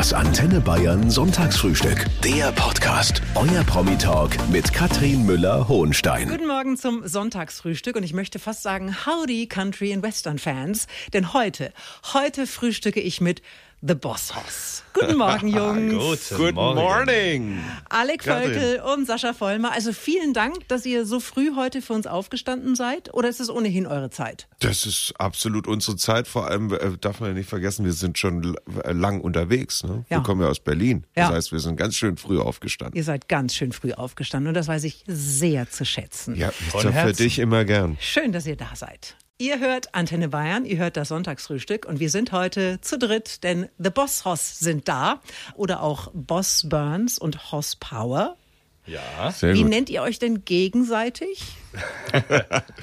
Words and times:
Das 0.00 0.14
Antenne 0.14 0.62
Bayern 0.62 1.10
Sonntagsfrühstück. 1.10 2.06
Der 2.24 2.52
Podcast. 2.52 3.20
Euer 3.34 3.62
Promi-Talk 3.64 4.30
mit 4.48 4.72
Katrin 4.72 5.26
Müller-Hohenstein. 5.26 6.26
Guten 6.26 6.46
Morgen 6.46 6.78
zum 6.78 7.06
Sonntagsfrühstück 7.06 7.96
und 7.96 8.02
ich 8.02 8.14
möchte 8.14 8.38
fast 8.38 8.62
sagen 8.62 8.96
Howdy 9.04 9.46
Country 9.46 9.92
and 9.92 10.02
Western 10.02 10.38
Fans, 10.38 10.86
denn 11.12 11.34
heute, 11.34 11.74
heute 12.14 12.46
frühstücke 12.46 13.00
ich 13.00 13.20
mit 13.20 13.42
The 13.82 13.94
Boss 13.94 14.34
Hoss. 14.36 14.82
Guten 14.92 15.16
Morgen, 15.16 15.48
Jungs. 15.56 16.28
Guten 16.28 16.36
Good 16.36 16.54
morning. 16.54 17.60
Alec 17.88 18.24
Völkel 18.24 18.80
und 18.80 19.06
Sascha 19.06 19.32
Vollmer. 19.32 19.72
Also 19.72 19.94
vielen 19.94 20.34
Dank, 20.34 20.68
dass 20.68 20.84
ihr 20.84 21.06
so 21.06 21.18
früh 21.18 21.52
heute 21.56 21.80
für 21.80 21.94
uns 21.94 22.06
aufgestanden 22.06 22.76
seid. 22.76 23.14
Oder 23.14 23.30
ist 23.30 23.40
es 23.40 23.48
ohnehin 23.48 23.86
eure 23.86 24.10
Zeit? 24.10 24.48
Das 24.58 24.84
ist 24.84 25.14
absolut 25.18 25.66
unsere 25.66 25.96
Zeit. 25.96 26.28
Vor 26.28 26.46
allem 26.48 26.70
äh, 26.74 26.98
darf 27.00 27.20
man 27.20 27.30
ja 27.30 27.34
nicht 27.34 27.48
vergessen, 27.48 27.86
wir 27.86 27.94
sind 27.94 28.18
schon 28.18 28.54
äh, 28.84 28.92
lang 28.92 29.22
unterwegs. 29.22 29.82
Ne? 29.82 30.04
Ja. 30.10 30.18
Wir 30.18 30.22
kommen 30.24 30.42
ja 30.42 30.48
aus 30.48 30.60
Berlin. 30.60 31.06
Das 31.14 31.30
Ja. 31.30 31.34
heißt, 31.34 31.50
wir 31.52 31.60
sind 31.60 31.76
ganz 31.76 31.96
schön 31.96 32.18
früh 32.18 32.38
aufgestanden. 32.38 32.96
Ihr 32.98 33.04
seid 33.04 33.28
ganz 33.30 33.54
schön 33.54 33.72
früh 33.72 33.92
aufgestanden 33.94 34.48
und 34.48 34.54
das 34.54 34.68
weiß 34.68 34.84
ich 34.84 35.04
sehr 35.06 35.70
zu 35.70 35.86
schätzen. 35.86 36.34
Ja, 36.36 36.50
für 36.50 37.12
dich 37.14 37.38
immer 37.38 37.64
gern. 37.64 37.96
Schön, 37.98 38.32
dass 38.32 38.44
ihr 38.46 38.56
da 38.56 38.68
seid. 38.74 39.16
Ihr 39.40 39.58
hört 39.58 39.94
Antenne 39.94 40.28
Bayern, 40.28 40.66
ihr 40.66 40.76
hört 40.76 40.98
das 40.98 41.08
Sonntagsfrühstück 41.08 41.86
und 41.86 41.98
wir 41.98 42.10
sind 42.10 42.30
heute 42.30 42.78
zu 42.82 42.98
dritt, 42.98 43.42
denn 43.42 43.70
The 43.78 43.88
Boss 43.88 44.26
Hoss 44.26 44.58
sind 44.58 44.86
da 44.86 45.22
oder 45.54 45.82
auch 45.82 46.10
Boss 46.12 46.66
Burns 46.68 47.16
und 47.16 47.50
Hoss 47.50 47.74
Power. 47.74 48.36
Ja, 48.84 49.30
Sehr 49.32 49.54
Wie 49.54 49.62
gut. 49.62 49.70
nennt 49.70 49.88
ihr 49.88 50.02
euch 50.02 50.18
denn 50.18 50.44
gegenseitig? 50.44 51.40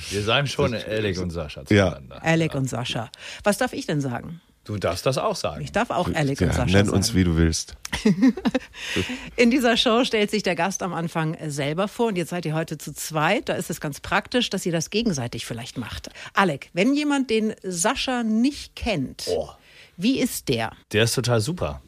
wir 0.10 0.24
sagen 0.24 0.48
schon 0.48 0.74
Alec 0.74 1.20
und 1.20 1.30
Sascha 1.30 1.62
Ja. 1.70 1.92
zueinander. 1.92 2.24
Alec 2.24 2.56
und 2.56 2.68
Sascha. 2.68 3.12
Was 3.44 3.60
darf 3.60 3.74
ich 3.74 3.86
denn 3.86 4.02
sagen? 4.02 4.42
Du 4.68 4.76
darfst 4.78 5.06
das 5.06 5.18
auch 5.18 5.38
sagen. 5.38 5.64
Ich 5.64 5.72
darf 5.72 5.90
auch 5.92 6.10
Alec 6.14 6.42
und 6.42 6.48
ja, 6.48 6.54
Sascha 6.54 6.66
nenn 6.66 6.86
sagen. 6.88 6.90
uns, 6.98 7.14
wie 7.16 7.24
du 7.24 7.38
willst. 7.38 7.76
In 9.38 9.50
dieser 9.50 9.78
Show 9.78 10.04
stellt 10.04 10.30
sich 10.30 10.44
der 10.44 10.56
Gast 10.56 10.84
am 10.84 10.94
Anfang 10.94 11.36
äh, 11.36 11.50
selber 11.50 11.88
vor 11.88 12.08
und 12.08 12.18
jetzt 12.18 12.32
seid 12.32 12.46
ihr 12.46 12.54
heute 12.54 12.78
zu 12.78 12.94
zweit. 12.94 13.48
Da 13.48 13.54
ist 13.54 13.70
es 13.70 13.80
ganz 13.80 14.02
praktisch, 14.02 14.50
dass 14.50 14.66
ihr 14.66 14.74
das 14.74 14.90
gegenseitig 14.90 15.46
vielleicht 15.46 15.78
macht. 15.78 16.09
Alec, 16.34 16.70
wenn 16.74 16.94
jemand 16.94 17.30
den 17.30 17.54
Sascha 17.64 18.24
nicht 18.24 18.76
kennt, 18.76 19.26
Oh. 19.30 19.50
wie 19.96 20.20
ist 20.20 20.50
der? 20.50 20.72
Der 20.92 21.04
ist 21.06 21.16
total 21.16 21.40
super. 21.40 21.81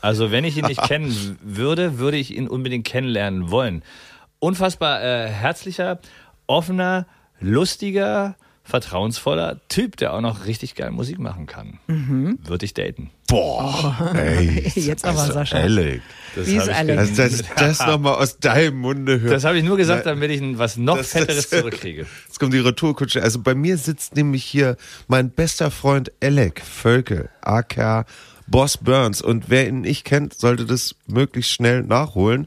Also 0.00 0.30
wenn 0.30 0.44
ich 0.44 0.56
ihn 0.56 0.66
nicht 0.66 0.82
kennen 0.86 1.36
würde, 1.42 1.98
würde 1.98 2.16
ich 2.16 2.34
ihn 2.36 2.46
unbedingt 2.46 2.86
kennenlernen 2.86 3.50
wollen. 3.50 3.82
Unfassbar 4.38 5.02
äh, 5.02 5.28
herzlicher, 5.28 5.98
offener, 6.46 7.06
lustiger, 7.40 8.36
vertrauensvoller 8.70 9.60
Typ, 9.68 9.96
der 9.96 10.14
auch 10.14 10.20
noch 10.20 10.46
richtig 10.46 10.74
geil 10.74 10.90
Musik 10.90 11.18
machen 11.18 11.46
kann. 11.46 11.78
Würde 12.44 12.64
ich 12.64 12.72
daten. 12.72 13.10
Boah, 13.28 14.12
ey. 14.14 14.68
Jetzt 14.74 15.04
aber, 15.04 15.20
also, 15.20 15.32
Sascha. 15.34 15.58
Alec. 15.58 16.00
Das 16.34 16.46
Wie 16.46 16.56
ist 16.56 16.68
Alec? 16.68 16.98
Also, 16.98 17.14
dass 17.22 17.40
ich 17.40 17.46
das 17.56 17.78
nochmal 17.86 18.14
aus 18.14 18.38
deinem 18.38 18.78
Munde 18.78 19.20
höre. 19.20 19.30
Das 19.30 19.44
habe 19.44 19.58
ich 19.58 19.64
nur 19.64 19.76
gesagt, 19.76 20.06
damit 20.06 20.30
ich 20.30 20.40
ein- 20.40 20.58
was 20.58 20.76
noch 20.76 20.96
Das- 20.96 21.10
Fetteres 21.12 21.48
das- 21.48 21.60
zurückkriege. 21.60 22.06
Jetzt 22.26 22.40
kommt 22.40 22.54
die 22.54 22.58
Retourkutsche. 22.58 23.22
Also 23.22 23.40
bei 23.40 23.54
mir 23.54 23.76
sitzt 23.76 24.16
nämlich 24.16 24.44
hier 24.44 24.76
mein 25.06 25.30
bester 25.30 25.70
Freund 25.70 26.10
Alec 26.22 26.60
Völkel, 26.60 27.28
aka 27.40 28.04
Boss 28.48 28.78
Burns. 28.78 29.22
Und 29.22 29.44
wer 29.48 29.68
ihn 29.68 29.82
nicht 29.82 30.04
kennt, 30.04 30.34
sollte 30.34 30.64
das 30.64 30.96
möglichst 31.06 31.52
schnell 31.52 31.82
nachholen. 31.82 32.46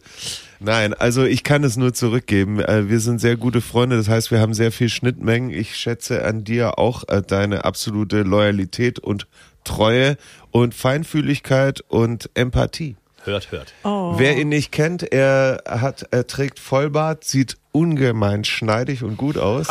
Nein, 0.65 0.93
also 0.93 1.25
ich 1.25 1.43
kann 1.43 1.63
es 1.65 1.75
nur 1.75 1.93
zurückgeben. 1.93 2.59
Äh, 2.61 2.87
Wir 2.89 3.01
sind 3.01 3.19
sehr 3.19 3.35
gute 3.35 3.59
Freunde, 3.59 3.97
das 3.97 4.07
heißt, 4.07 4.31
wir 4.31 4.39
haben 4.39 4.53
sehr 4.53 4.71
viel 4.71 4.87
Schnittmengen. 4.87 5.49
Ich 5.49 5.75
schätze 5.75 6.23
an 6.23 6.45
dir 6.45 6.79
auch 6.79 7.03
äh, 7.09 7.21
deine 7.21 7.65
absolute 7.65 8.21
Loyalität 8.21 8.97
und 8.99 9.27
Treue 9.65 10.15
und 10.51 10.73
Feinfühligkeit 10.73 11.81
und 11.89 12.29
Empathie. 12.33 12.95
Hört, 13.25 13.51
hört. 13.51 13.73
Oh. 13.83 14.13
Wer 14.17 14.37
ihn 14.37 14.49
nicht 14.49 14.71
kennt, 14.71 15.03
er 15.13 15.63
hat, 15.65 16.07
er 16.11 16.27
trägt 16.27 16.59
Vollbart, 16.59 17.23
sieht 17.23 17.57
ungemein 17.71 18.43
schneidig 18.43 19.03
und 19.03 19.17
gut 19.17 19.37
aus. 19.37 19.67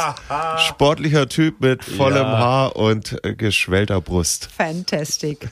Sportlicher 0.58 1.28
Typ 1.28 1.60
mit 1.60 1.84
vollem 1.84 2.16
Ja. 2.16 2.38
Haar 2.38 2.76
und 2.76 3.22
äh, 3.24 3.34
geschwellter 3.34 4.00
Brust. 4.00 4.48
Fantastic. 4.56 5.48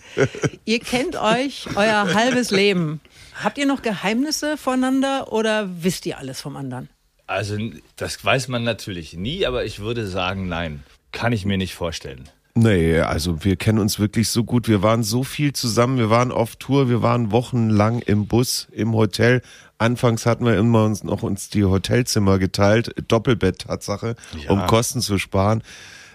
ihr 0.65 0.81
kennt 0.81 1.17
euch 1.17 1.67
euer 1.77 2.13
halbes 2.15 2.51
Leben. 2.51 3.01
Habt 3.43 3.59
ihr 3.59 3.67
noch 3.67 3.83
Geheimnisse 3.83 4.57
voneinander 4.57 5.33
oder 5.33 5.69
wisst 5.83 6.07
ihr 6.07 6.19
alles 6.19 6.41
vom 6.41 6.57
anderen? 6.57 6.89
Also 7.27 7.57
das 7.97 8.25
weiß 8.25 8.49
man 8.49 8.65
natürlich 8.65 9.15
nie, 9.15 9.47
aber 9.47 9.65
ich 9.65 9.79
würde 9.81 10.07
sagen, 10.07 10.49
nein. 10.49 10.83
Kann 11.13 11.33
ich 11.33 11.45
mir 11.45 11.59
nicht 11.59 11.75
vorstellen. 11.75 12.29
Nee, 12.55 13.01
also 13.01 13.45
wir 13.45 13.57
kennen 13.57 13.79
uns 13.79 13.99
wirklich 13.99 14.29
so 14.29 14.43
gut. 14.45 14.69
Wir 14.69 14.83
waren 14.83 15.03
so 15.05 15.23
viel 15.25 15.53
zusammen. 15.53 15.99
Wir 15.99 16.11
waren 16.11 16.33
auf 16.33 16.57
Tour. 16.57 16.89
Wir 16.89 17.03
waren 17.03 17.31
wochenlang 17.31 18.01
im 18.01 18.27
Bus, 18.27 18.67
im 18.73 18.93
Hotel. 18.95 19.43
Anfangs 19.79 20.27
hatten 20.27 20.45
wir 20.45 20.57
immer 20.59 20.85
uns 20.85 21.05
noch 21.05 21.23
uns 21.23 21.49
die 21.49 21.65
Hotelzimmer 21.65 22.39
geteilt. 22.39 22.93
Doppelbett 23.09 23.61
Tatsache, 23.63 24.17
Ja. 24.37 24.51
um 24.51 24.67
Kosten 24.67 25.01
zu 25.01 25.19
sparen. 25.19 25.63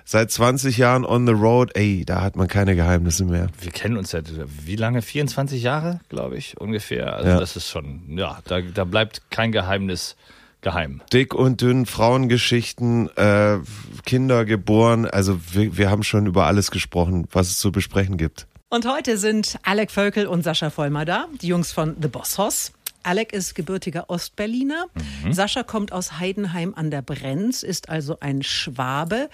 Seit 0.07 0.29
20 0.31 0.77
Jahren 0.77 1.03
on 1.03 1.25
the 1.25 1.33
road. 1.33 1.71
Ey, 1.75 2.05
da 2.05 2.21
hat 2.21 2.35
man 2.35 2.47
keine 2.47 2.75
Geheimnisse 2.75 3.25
mehr. 3.25 3.47
Wir 3.59 3.71
kennen 3.71 3.97
uns 3.97 4.11
seit 4.11 4.25
wie 4.65 4.75
lange? 4.75 5.01
24 5.01 5.63
Jahre, 5.63 5.99
glaube 6.09 6.37
ich, 6.37 6.55
ungefähr. 6.61 7.15
Also 7.15 7.29
Ja. 7.29 7.39
das 7.39 7.55
ist 7.55 7.67
schon, 7.69 8.01
ja, 8.15 8.37
da, 8.45 8.61
da 8.61 8.83
bleibt 8.83 9.23
kein 9.31 9.51
Geheimnis 9.51 10.15
geheim. 10.61 11.01
dick 11.11 11.33
und 11.33 11.61
dünn, 11.61 11.85
Frauengeschichten, 11.87 13.09
äh, 13.17 13.57
Kinder 14.05 14.45
geboren. 14.45 15.05
Also 15.05 15.39
wir, 15.51 15.75
wir 15.77 15.89
haben 15.89 16.03
schon 16.03 16.27
über 16.27 16.45
alles 16.45 16.69
gesprochen, 16.69 17.27
was 17.31 17.47
es 17.47 17.57
zu 17.59 17.71
besprechen 17.71 18.17
gibt. 18.17 18.45
Und 18.69 18.87
heute 18.87 19.17
sind 19.17 19.57
Alec 19.63 19.89
Völkel 19.89 20.27
und 20.27 20.43
Sascha 20.43 20.69
Vollmer 20.69 21.05
da, 21.05 21.25
die 21.41 21.47
Jungs 21.47 21.71
von 21.71 21.95
The 22.01 22.07
Boss 22.09 22.37
Hoss. 22.37 22.71
Alec 23.05 23.33
ist 23.33 23.55
gebürtiger 23.55 24.09
Ostberliner. 24.09 24.85
Sascha 25.31 25.63
kommt 25.63 25.91
aus 25.91 26.19
Heidenheim 26.19 26.73
an 26.75 26.91
der 26.91 27.01
Brenz, 27.01 27.63
ist 27.63 27.89
also 27.89 28.17
ein 28.19 28.43
Schwabe. 28.43 29.29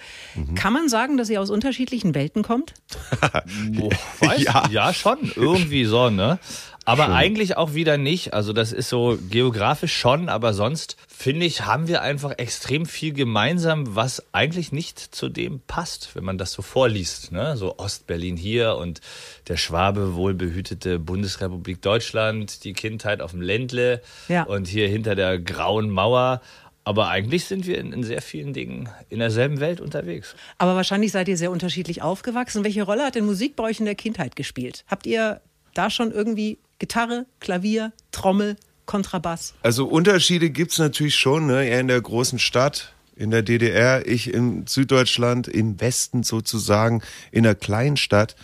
Kann 0.54 0.72
man 0.72 0.88
sagen, 0.88 1.16
dass 1.16 1.30
ihr 1.30 1.40
aus 1.40 1.50
unterschiedlichen 1.50 2.14
Welten 2.14 2.42
kommt? 2.42 2.74
Boah, 3.70 3.90
weiß, 4.20 4.42
ja. 4.44 4.68
Ja. 4.70 4.92
schon, 4.92 5.32
irgendwie 5.34 5.84
so, 5.84 6.10
ne? 6.10 6.38
Aber 6.84 7.10
eigentlich 7.14 7.56
auch 7.56 7.74
wieder 7.74 7.96
nicht. 7.96 8.34
Also 8.34 8.52
das 8.52 8.72
ist 8.72 8.88
so 8.88 9.16
geografisch 9.30 9.96
schon, 9.96 10.28
aber 10.28 10.52
sonst 10.52 10.96
finde 11.06 11.46
ich, 11.46 11.64
haben 11.64 11.86
wir 11.86 12.02
einfach 12.02 12.32
extrem 12.38 12.86
viel 12.86 13.12
gemeinsam, 13.12 13.94
was 13.94 14.24
eigentlich 14.32 14.72
nicht 14.72 14.98
zu 14.98 15.28
dem 15.28 15.60
passt, 15.66 16.16
wenn 16.16 16.24
man 16.24 16.38
das 16.38 16.52
so 16.52 16.62
vorliest. 16.62 17.30
Ne? 17.30 17.56
So 17.56 17.78
Ostberlin 17.78 18.36
hier 18.36 18.76
und 18.76 19.00
der 19.46 19.56
Schwabe 19.56 20.14
wohlbehütete 20.14 20.98
Bundesrepublik 20.98 21.80
Deutschland, 21.82 22.64
die 22.64 22.72
Kindheit 22.72 23.20
auf 23.20 23.30
dem 23.30 23.42
Ländle 23.42 24.02
Ja. 24.28 24.42
und 24.42 24.66
hier 24.66 24.88
hinter 24.88 25.14
der 25.14 25.38
grauen 25.38 25.88
Mauer. 25.88 26.40
Aber 26.84 27.08
eigentlich 27.08 27.44
sind 27.44 27.64
wir 27.68 27.78
in, 27.78 27.92
in 27.92 28.02
sehr 28.02 28.22
vielen 28.22 28.52
Dingen 28.52 28.88
in 29.08 29.20
derselben 29.20 29.60
Welt 29.60 29.80
unterwegs. 29.80 30.34
Aber 30.58 30.74
wahrscheinlich 30.74 31.12
seid 31.12 31.28
ihr 31.28 31.36
sehr 31.36 31.52
unterschiedlich 31.52 32.02
aufgewachsen. 32.02 32.64
Welche 32.64 32.82
Rolle 32.82 33.04
hat 33.04 33.14
denn 33.14 33.24
Musik 33.24 33.54
bei 33.54 33.62
euch 33.62 33.78
in 33.78 33.84
der 33.86 33.94
Kindheit 33.94 34.34
gespielt? 34.34 34.84
Habt 34.88 35.06
ihr 35.06 35.40
da 35.74 35.90
schon 35.90 36.10
irgendwie 36.10 36.58
Gitarre, 36.82 37.26
Klavier, 37.38 37.92
Trommel, 38.10 38.56
Kontrabass? 38.86 39.54
Also 39.62 39.86
Unterschiede 39.86 40.50
gibt's 40.50 40.80
natürlich 40.80 41.14
schon, 41.14 41.46
ne? 41.46 41.64
Er 41.64 41.78
in 41.78 41.86
der 41.86 42.00
großen 42.00 42.40
Stadt, 42.40 42.92
in 43.14 43.30
der 43.30 43.42
DDR, 43.42 44.04
ich 44.04 44.34
in 44.34 44.66
Süddeutschland, 44.66 45.46
im 45.46 45.80
Westen 45.80 46.24
sozusagen, 46.24 47.00
in 47.30 47.46
einer 47.46 47.54
kleinen 47.54 47.96
Stadt, 47.96 48.34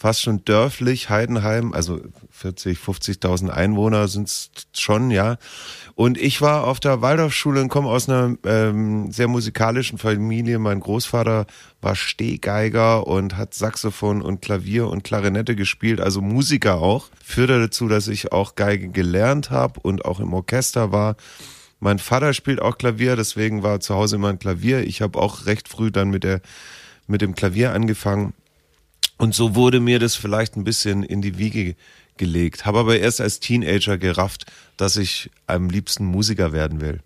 fast 0.00 0.22
schon 0.22 0.42
dörflich, 0.46 1.10
Heidenheim, 1.10 1.74
also 1.74 2.00
40, 2.30 2.78
50.000 2.78 3.50
Einwohner 3.50 4.08
sind's 4.08 4.50
schon, 4.72 5.10
ja. 5.10 5.36
Und 5.94 6.16
ich 6.16 6.40
war 6.40 6.66
auf 6.66 6.80
der 6.80 7.02
Waldorfschule 7.02 7.60
und 7.60 7.68
komme 7.68 7.90
aus 7.90 8.08
einer 8.08 8.34
ähm, 8.46 9.12
sehr 9.12 9.28
musikalischen 9.28 9.98
Familie. 9.98 10.58
Mein 10.58 10.80
Großvater 10.80 11.44
war 11.82 11.96
Stehgeiger 11.96 13.06
und 13.06 13.36
hat 13.36 13.52
Saxophon 13.52 14.22
und 14.22 14.40
Klavier 14.40 14.88
und 14.88 15.04
Klarinette 15.04 15.54
gespielt, 15.54 16.00
also 16.00 16.22
Musiker 16.22 16.76
auch. 16.78 17.10
Führte 17.22 17.60
dazu, 17.60 17.86
dass 17.86 18.08
ich 18.08 18.32
auch 18.32 18.54
Geige 18.54 18.88
gelernt 18.88 19.50
habe 19.50 19.80
und 19.80 20.06
auch 20.06 20.18
im 20.18 20.32
Orchester 20.32 20.92
war. 20.92 21.16
Mein 21.78 21.98
Vater 21.98 22.32
spielt 22.32 22.62
auch 22.62 22.78
Klavier, 22.78 23.16
deswegen 23.16 23.62
war 23.62 23.80
zu 23.80 23.94
Hause 23.94 24.16
immer 24.16 24.30
ein 24.30 24.38
Klavier. 24.38 24.80
Ich 24.86 25.02
habe 25.02 25.18
auch 25.18 25.44
recht 25.44 25.68
früh 25.68 25.90
dann 25.90 26.08
mit 26.08 26.24
der 26.24 26.40
mit 27.06 27.20
dem 27.20 27.34
Klavier 27.34 27.74
angefangen. 27.74 28.32
Und 29.20 29.34
so 29.34 29.54
wurde 29.54 29.80
mir 29.80 29.98
das 29.98 30.14
vielleicht 30.14 30.56
ein 30.56 30.64
bisschen 30.64 31.02
in 31.02 31.20
die 31.20 31.38
Wiege 31.38 31.76
gelegt. 32.16 32.66
Habe 32.66 32.78
aber 32.78 32.98
erst 32.98 33.20
als 33.20 33.40
Teenager 33.40 33.98
gerafft, 33.98 34.46
dass 34.76 34.96
ich 34.96 35.30
am 35.46 35.68
liebsten 35.68 36.04
Musiker 36.04 36.52
werden 36.52 36.80
will. 36.80 37.00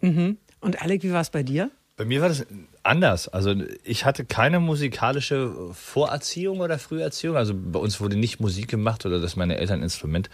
Und 0.61 0.83
Alec, 0.83 1.03
wie 1.03 1.13
war 1.13 1.21
es 1.21 1.31
bei 1.31 1.43
dir? 1.43 1.71
Bei 1.97 2.05
mir 2.05 2.21
war 2.21 2.29
das 2.29 2.47
anders. 2.83 3.29
Also 3.29 3.55
ich 3.85 4.05
hatte 4.05 4.25
keine 4.25 4.59
musikalische 4.59 5.53
Vorerziehung 5.73 6.61
oder 6.61 6.79
Früherziehung. 6.79 7.37
Also 7.37 7.55
bei 7.55 7.79
uns 7.79 8.01
wurde 8.01 8.17
nicht 8.17 8.41
Musik 8.41 8.69
gemacht 8.69 9.07
oder 9.07 9.21
dass 9.21 9.37
meine 9.37 9.57
Eltern 9.59 9.81
ein 9.81 9.85
Instrument 9.85 10.31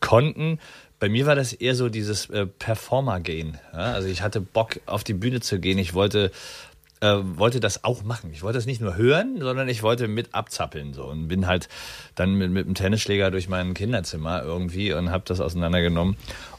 konnten. 0.00 0.58
Bei 0.98 1.08
mir 1.08 1.24
war 1.24 1.34
das 1.34 1.54
eher 1.54 1.74
so 1.74 1.88
dieses 1.88 2.28
äh, 2.28 2.46
Performer-Gehen. 2.46 3.58
Ja? 3.72 3.92
Also 3.92 4.08
ich 4.08 4.20
hatte 4.20 4.42
Bock 4.42 4.80
auf 4.84 5.02
die 5.02 5.14
Bühne 5.14 5.40
zu 5.40 5.58
gehen. 5.58 5.78
Ich 5.78 5.94
wollte 5.94 6.30
äh, 7.00 7.16
wollte 7.22 7.60
das 7.60 7.84
auch 7.84 8.02
machen. 8.02 8.30
Ich 8.32 8.42
wollte 8.42 8.58
das 8.58 8.66
nicht 8.66 8.80
nur 8.80 8.96
hören, 8.96 9.38
sondern 9.40 9.68
ich 9.68 9.82
wollte 9.82 10.08
mit 10.08 10.34
abzappeln 10.34 10.92
so 10.94 11.04
und 11.04 11.28
bin 11.28 11.46
halt 11.46 11.68
dann 12.14 12.34
mit, 12.34 12.50
mit 12.50 12.66
dem 12.66 12.74
Tennisschläger 12.74 13.30
durch 13.30 13.48
mein 13.48 13.74
Kinderzimmer 13.74 14.42
irgendwie 14.42 14.92
und 14.92 15.10
habe 15.10 15.24
das 15.26 15.40
auseinandergenommen. 15.40 16.16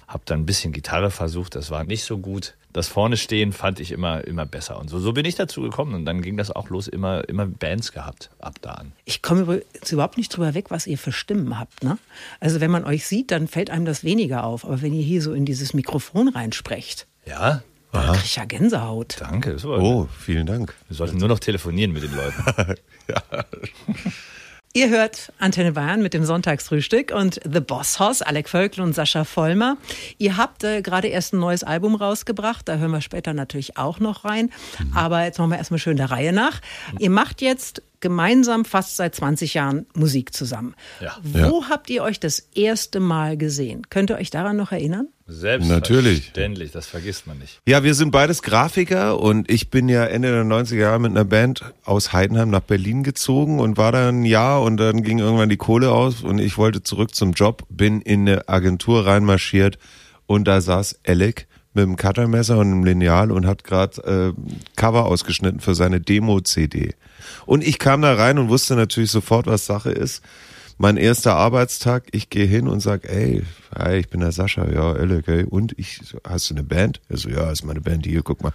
Habe 0.07 0.23
dann 0.25 0.41
ein 0.41 0.45
bisschen 0.45 0.73
Gitarre 0.73 1.09
versucht, 1.09 1.55
das 1.55 1.71
war 1.71 1.85
nicht 1.85 2.03
so 2.03 2.17
gut. 2.17 2.55
Das 2.73 2.87
vorne 2.87 3.17
stehen 3.17 3.51
fand 3.53 3.79
ich 3.79 3.91
immer 3.91 4.25
immer 4.25 4.45
besser 4.45 4.79
und 4.79 4.89
so 4.89 4.99
so 4.99 5.11
bin 5.13 5.25
ich 5.25 5.35
dazu 5.35 5.61
gekommen 5.61 5.93
und 5.93 6.05
dann 6.05 6.21
ging 6.21 6.37
das 6.37 6.51
auch 6.51 6.69
los 6.69 6.87
immer 6.87 7.27
immer 7.27 7.45
Bands 7.45 7.91
gehabt 7.91 8.29
ab 8.39 8.55
da 8.61 8.71
an. 8.71 8.93
Ich 9.05 9.21
komme 9.21 9.41
übrigens 9.41 9.91
überhaupt 9.91 10.17
nicht 10.17 10.29
drüber 10.35 10.53
weg, 10.53 10.65
was 10.69 10.87
ihr 10.87 10.97
für 10.97 11.11
Stimmen 11.11 11.59
habt. 11.59 11.83
Ne? 11.83 11.97
Also 12.39 12.61
wenn 12.61 12.71
man 12.71 12.85
euch 12.85 13.05
sieht, 13.05 13.31
dann 13.31 13.47
fällt 13.47 13.69
einem 13.69 13.85
das 13.85 14.03
weniger 14.03 14.43
auf. 14.45 14.65
Aber 14.65 14.81
wenn 14.81 14.93
ihr 14.93 15.03
hier 15.03 15.21
so 15.21 15.33
in 15.33 15.45
dieses 15.45 15.73
Mikrofon 15.73 16.29
reinsprecht, 16.29 17.07
Ja, 17.25 17.61
da 17.91 18.13
krieg 18.13 18.23
ich 18.25 18.35
ja 18.35 18.45
Gänsehaut. 18.45 19.17
danke. 19.19 19.53
Das 19.53 19.63
war, 19.65 19.79
Oh, 19.81 20.07
vielen 20.19 20.45
Dank. 20.45 20.73
Wir 20.87 20.95
sollten 20.97 21.17
nur 21.17 21.27
noch 21.29 21.39
telefonieren 21.39 21.91
mit 21.91 22.03
den 22.03 22.15
Leuten. 22.15 22.75
Ihr 24.73 24.87
hört 24.89 25.33
Antenne 25.37 25.73
Bayern 25.73 26.01
mit 26.01 26.13
dem 26.13 26.23
Sonntagsfrühstück 26.23 27.11
und 27.13 27.41
The 27.43 27.59
Boss 27.59 27.99
Hoss, 27.99 28.21
Alec 28.21 28.47
Völkl 28.47 28.79
und 28.79 28.93
Sascha 28.95 29.25
Vollmer. 29.25 29.75
Ihr 30.17 30.37
habt 30.37 30.63
äh, 30.63 30.81
gerade 30.81 31.09
erst 31.09 31.33
ein 31.33 31.39
neues 31.41 31.65
Album 31.65 31.95
rausgebracht, 31.95 32.69
da 32.69 32.77
hören 32.77 32.91
wir 32.91 33.01
später 33.01 33.33
natürlich 33.33 33.75
auch 33.77 33.99
noch 33.99 34.23
rein. 34.23 34.49
Aber 34.95 35.25
jetzt 35.25 35.39
machen 35.39 35.49
wir 35.51 35.57
erstmal 35.57 35.79
schön 35.79 35.97
der 35.97 36.09
Reihe 36.09 36.31
nach. 36.31 36.61
Ihr 36.99 37.09
macht 37.09 37.41
jetzt 37.41 37.81
gemeinsam 37.99 38.63
fast 38.63 38.95
seit 38.95 39.13
20 39.13 39.55
Jahren 39.55 39.87
Musik 39.93 40.33
zusammen. 40.33 40.73
Ja. 41.01 41.17
Wo 41.21 41.65
habt 41.67 41.89
ihr 41.89 42.01
euch 42.01 42.21
das 42.21 42.39
erste 42.55 43.01
Mal 43.01 43.35
gesehen? 43.35 43.89
Könnt 43.89 44.09
ihr 44.09 44.15
euch 44.15 44.29
daran 44.29 44.55
noch 44.55 44.71
erinnern? 44.71 45.09
Selbstverständlich, 45.31 46.71
das 46.71 46.87
vergisst 46.87 47.25
man 47.25 47.39
nicht. 47.39 47.61
Ja, 47.65 47.83
wir 47.83 47.93
sind 47.93 48.11
beides 48.11 48.41
Grafiker 48.41 49.19
und 49.19 49.49
ich 49.49 49.69
bin 49.69 49.87
ja 49.87 50.03
Ende 50.05 50.29
der 50.29 50.43
90er 50.43 50.75
Jahre 50.75 50.99
mit 50.99 51.11
einer 51.11 51.23
Band 51.23 51.63
aus 51.85 52.11
Heidenheim 52.11 52.49
nach 52.49 52.61
Berlin 52.61 53.03
gezogen 53.03 53.59
und 53.59 53.77
war 53.77 53.93
da 53.93 54.09
ein 54.09 54.25
Jahr 54.25 54.61
und 54.61 54.77
dann 54.77 55.03
ging 55.03 55.19
irgendwann 55.19 55.49
die 55.49 55.57
Kohle 55.57 55.91
aus 55.91 56.21
und 56.21 56.39
ich 56.39 56.57
wollte 56.57 56.83
zurück 56.83 57.15
zum 57.15 57.31
Job, 57.31 57.63
bin 57.69 58.01
in 58.01 58.27
eine 58.27 58.49
Agentur 58.49 59.05
reinmarschiert 59.05 59.79
und 60.25 60.47
da 60.47 60.59
saß 60.59 60.99
Alec 61.07 61.47
mit 61.73 61.83
einem 61.83 61.95
Cuttermesser 61.95 62.57
und 62.57 62.67
einem 62.67 62.83
Lineal 62.83 63.31
und 63.31 63.45
hat 63.45 63.63
gerade 63.63 64.35
äh, 64.35 64.41
Cover 64.75 65.05
ausgeschnitten 65.05 65.61
für 65.61 65.75
seine 65.75 66.01
Demo-CD. 66.01 66.93
Und 67.45 67.65
ich 67.65 67.79
kam 67.79 68.01
da 68.01 68.13
rein 68.13 68.37
und 68.37 68.49
wusste 68.49 68.75
natürlich 68.75 69.11
sofort, 69.11 69.47
was 69.47 69.65
Sache 69.65 69.91
ist. 69.91 70.21
Mein 70.81 70.97
erster 70.97 71.35
Arbeitstag, 71.35 72.05
ich 72.11 72.31
gehe 72.31 72.47
hin 72.47 72.67
und 72.67 72.79
sag, 72.79 73.07
ey, 73.07 73.43
hi, 73.77 73.97
ich 73.97 74.09
bin 74.09 74.21
der 74.21 74.31
Sascha, 74.31 74.67
ja, 74.67 74.93
Alec, 74.93 75.27
ey, 75.27 75.43
und 75.43 75.77
ich, 75.77 76.01
so, 76.03 76.17
hast 76.27 76.49
du 76.49 76.55
eine 76.55 76.63
Band? 76.63 76.99
Er 77.07 77.17
so, 77.17 77.29
ja, 77.29 77.51
ist 77.51 77.63
meine 77.63 77.81
Band 77.81 78.07
hier, 78.07 78.23
guck 78.23 78.41
mal. 78.41 78.51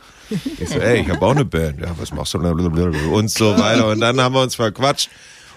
Ich 0.58 0.68
so, 0.68 0.80
ey, 0.80 1.02
ich 1.02 1.08
habe 1.08 1.24
auch 1.24 1.30
eine 1.30 1.44
Band, 1.44 1.80
ja, 1.80 1.94
was 1.96 2.12
machst 2.12 2.34
du? 2.34 2.38
Und 2.38 3.30
so 3.30 3.56
weiter. 3.56 3.86
Und 3.86 4.00
dann 4.00 4.20
haben 4.20 4.34
wir 4.34 4.42
uns 4.42 4.56
verquatscht. 4.56 5.08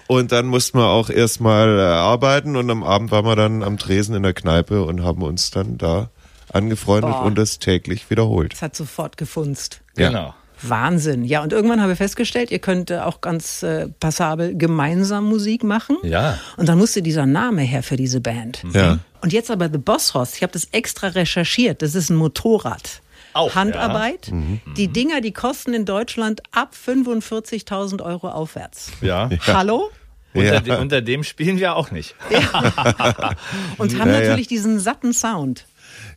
Und 0.06 0.30
dann 0.30 0.46
mussten 0.46 0.78
wir 0.78 0.86
auch 0.86 1.10
erstmal 1.10 1.76
äh, 1.76 1.82
arbeiten 1.82 2.54
und 2.54 2.70
am 2.70 2.84
Abend 2.84 3.10
waren 3.10 3.24
wir 3.24 3.34
dann 3.34 3.64
am 3.64 3.76
Tresen 3.76 4.14
in 4.14 4.22
der 4.22 4.32
Kneipe 4.32 4.84
und 4.84 5.02
haben 5.02 5.22
uns 5.22 5.50
dann 5.50 5.76
da 5.76 6.10
angefreundet 6.52 7.10
Boah. 7.10 7.24
und 7.24 7.36
das 7.36 7.58
täglich 7.58 8.08
wiederholt. 8.10 8.52
Das 8.52 8.62
hat 8.62 8.76
sofort 8.76 9.16
gefunzt. 9.16 9.80
Ja. 9.96 10.08
Genau. 10.08 10.34
Wahnsinn. 10.62 11.24
Ja, 11.24 11.42
und 11.42 11.52
irgendwann 11.52 11.80
habe 11.80 11.92
ich 11.92 11.98
festgestellt, 11.98 12.50
ihr 12.50 12.58
könnt 12.58 12.90
äh, 12.90 12.98
auch 12.98 13.20
ganz 13.20 13.62
äh, 13.62 13.88
passabel 14.00 14.56
gemeinsam 14.56 15.24
Musik 15.24 15.64
machen. 15.64 15.96
Ja. 16.02 16.38
Und 16.56 16.68
dann 16.68 16.78
musste 16.78 17.02
dieser 17.02 17.26
Name 17.26 17.62
her 17.62 17.82
für 17.82 17.96
diese 17.96 18.20
Band. 18.20 18.62
Ja. 18.72 18.98
Und 19.22 19.32
jetzt 19.32 19.50
aber 19.50 19.68
The 19.70 19.78
Boss 19.78 20.14
Horse, 20.14 20.34
ich 20.36 20.42
habe 20.42 20.52
das 20.52 20.68
extra 20.72 21.08
recherchiert, 21.08 21.82
das 21.82 21.94
ist 21.94 22.10
ein 22.10 22.16
Motorrad. 22.16 23.00
Auch, 23.32 23.54
Handarbeit. 23.54 24.32
Die 24.76 24.88
Dinger, 24.88 25.20
die 25.20 25.32
kosten 25.32 25.72
in 25.72 25.84
Deutschland 25.84 26.42
ab 26.50 26.74
45.000 26.74 28.02
Euro 28.02 28.28
aufwärts. 28.28 28.90
Ja. 29.02 29.30
Hallo? 29.46 29.90
Unter, 30.34 30.54
Ja. 30.54 30.60
de, 30.60 30.76
unter 30.78 31.00
dem 31.02 31.22
spielen 31.24 31.58
wir 31.58 31.76
auch 31.76 31.90
nicht. 31.90 32.14
Und 33.78 33.98
haben 33.98 34.10
Ja, 34.10 34.14
ja. 34.20 34.20
natürlich 34.28 34.48
diesen 34.48 34.78
satten 34.78 35.12
Sound. 35.12 35.66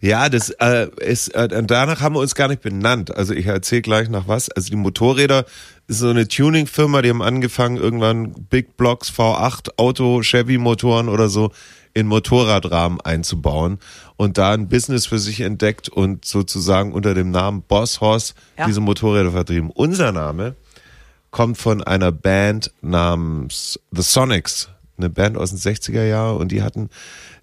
Ja, 0.04 0.28
das 0.28 0.50
äh, 0.50 0.90
ist 0.98 1.30
äh, 1.30 1.64
danach 1.64 2.02
haben 2.02 2.16
wir 2.16 2.20
uns 2.20 2.36
gar 2.36 2.50
nicht 2.50 2.62
benannt. 2.62 3.16
Also 3.16 3.34
ich 3.34 3.46
erzähle 3.46 3.84
gleich 3.84 4.10
nach 4.10 4.28
was. 4.28 4.50
Also 4.50 4.70
die 4.70 4.76
Motorräder 4.76 5.46
ist 5.88 6.00
so 6.00 6.10
eine 6.10 6.28
Tuning-Firma, 6.28 7.02
die 7.02 7.10
haben 7.10 7.22
angefangen 7.22 7.78
irgendwann 7.78 8.34
Big 8.50 8.76
Blocks 8.76 9.10
V8 9.18 9.78
Auto 9.78 10.22
Chevy 10.22 10.58
Motoren 10.58 11.08
oder 11.08 11.30
so 11.30 11.52
in 11.94 12.08
Motorradrahmen 12.08 13.00
einzubauen 13.00 13.80
und 14.18 14.38
da 14.38 14.52
ein 14.52 14.68
Business 14.68 15.06
für 15.06 15.20
sich 15.20 15.40
entdeckt 15.40 15.88
und 15.88 16.26
sozusagen 16.26 16.92
unter 16.92 17.14
dem 17.14 17.32
Namen 17.32 17.62
Boss 17.62 18.02
Horse 18.02 18.34
Ja. 18.58 18.66
diese 18.66 18.82
Motorräder 18.82 19.32
vertrieben. 19.32 19.70
Unser 19.70 20.12
Name 20.12 20.56
kommt 21.32 21.58
von 21.58 21.82
einer 21.82 22.12
Band 22.12 22.74
namens 22.82 23.80
The 23.92 24.02
Sonics, 24.02 24.68
eine 25.04 25.10
Band 25.12 25.38
aus 25.38 25.50
den 25.52 25.60
60er 25.60 26.04
Jahren 26.06 26.38
und 26.38 26.52
die 26.52 26.64
hatten 26.64 26.90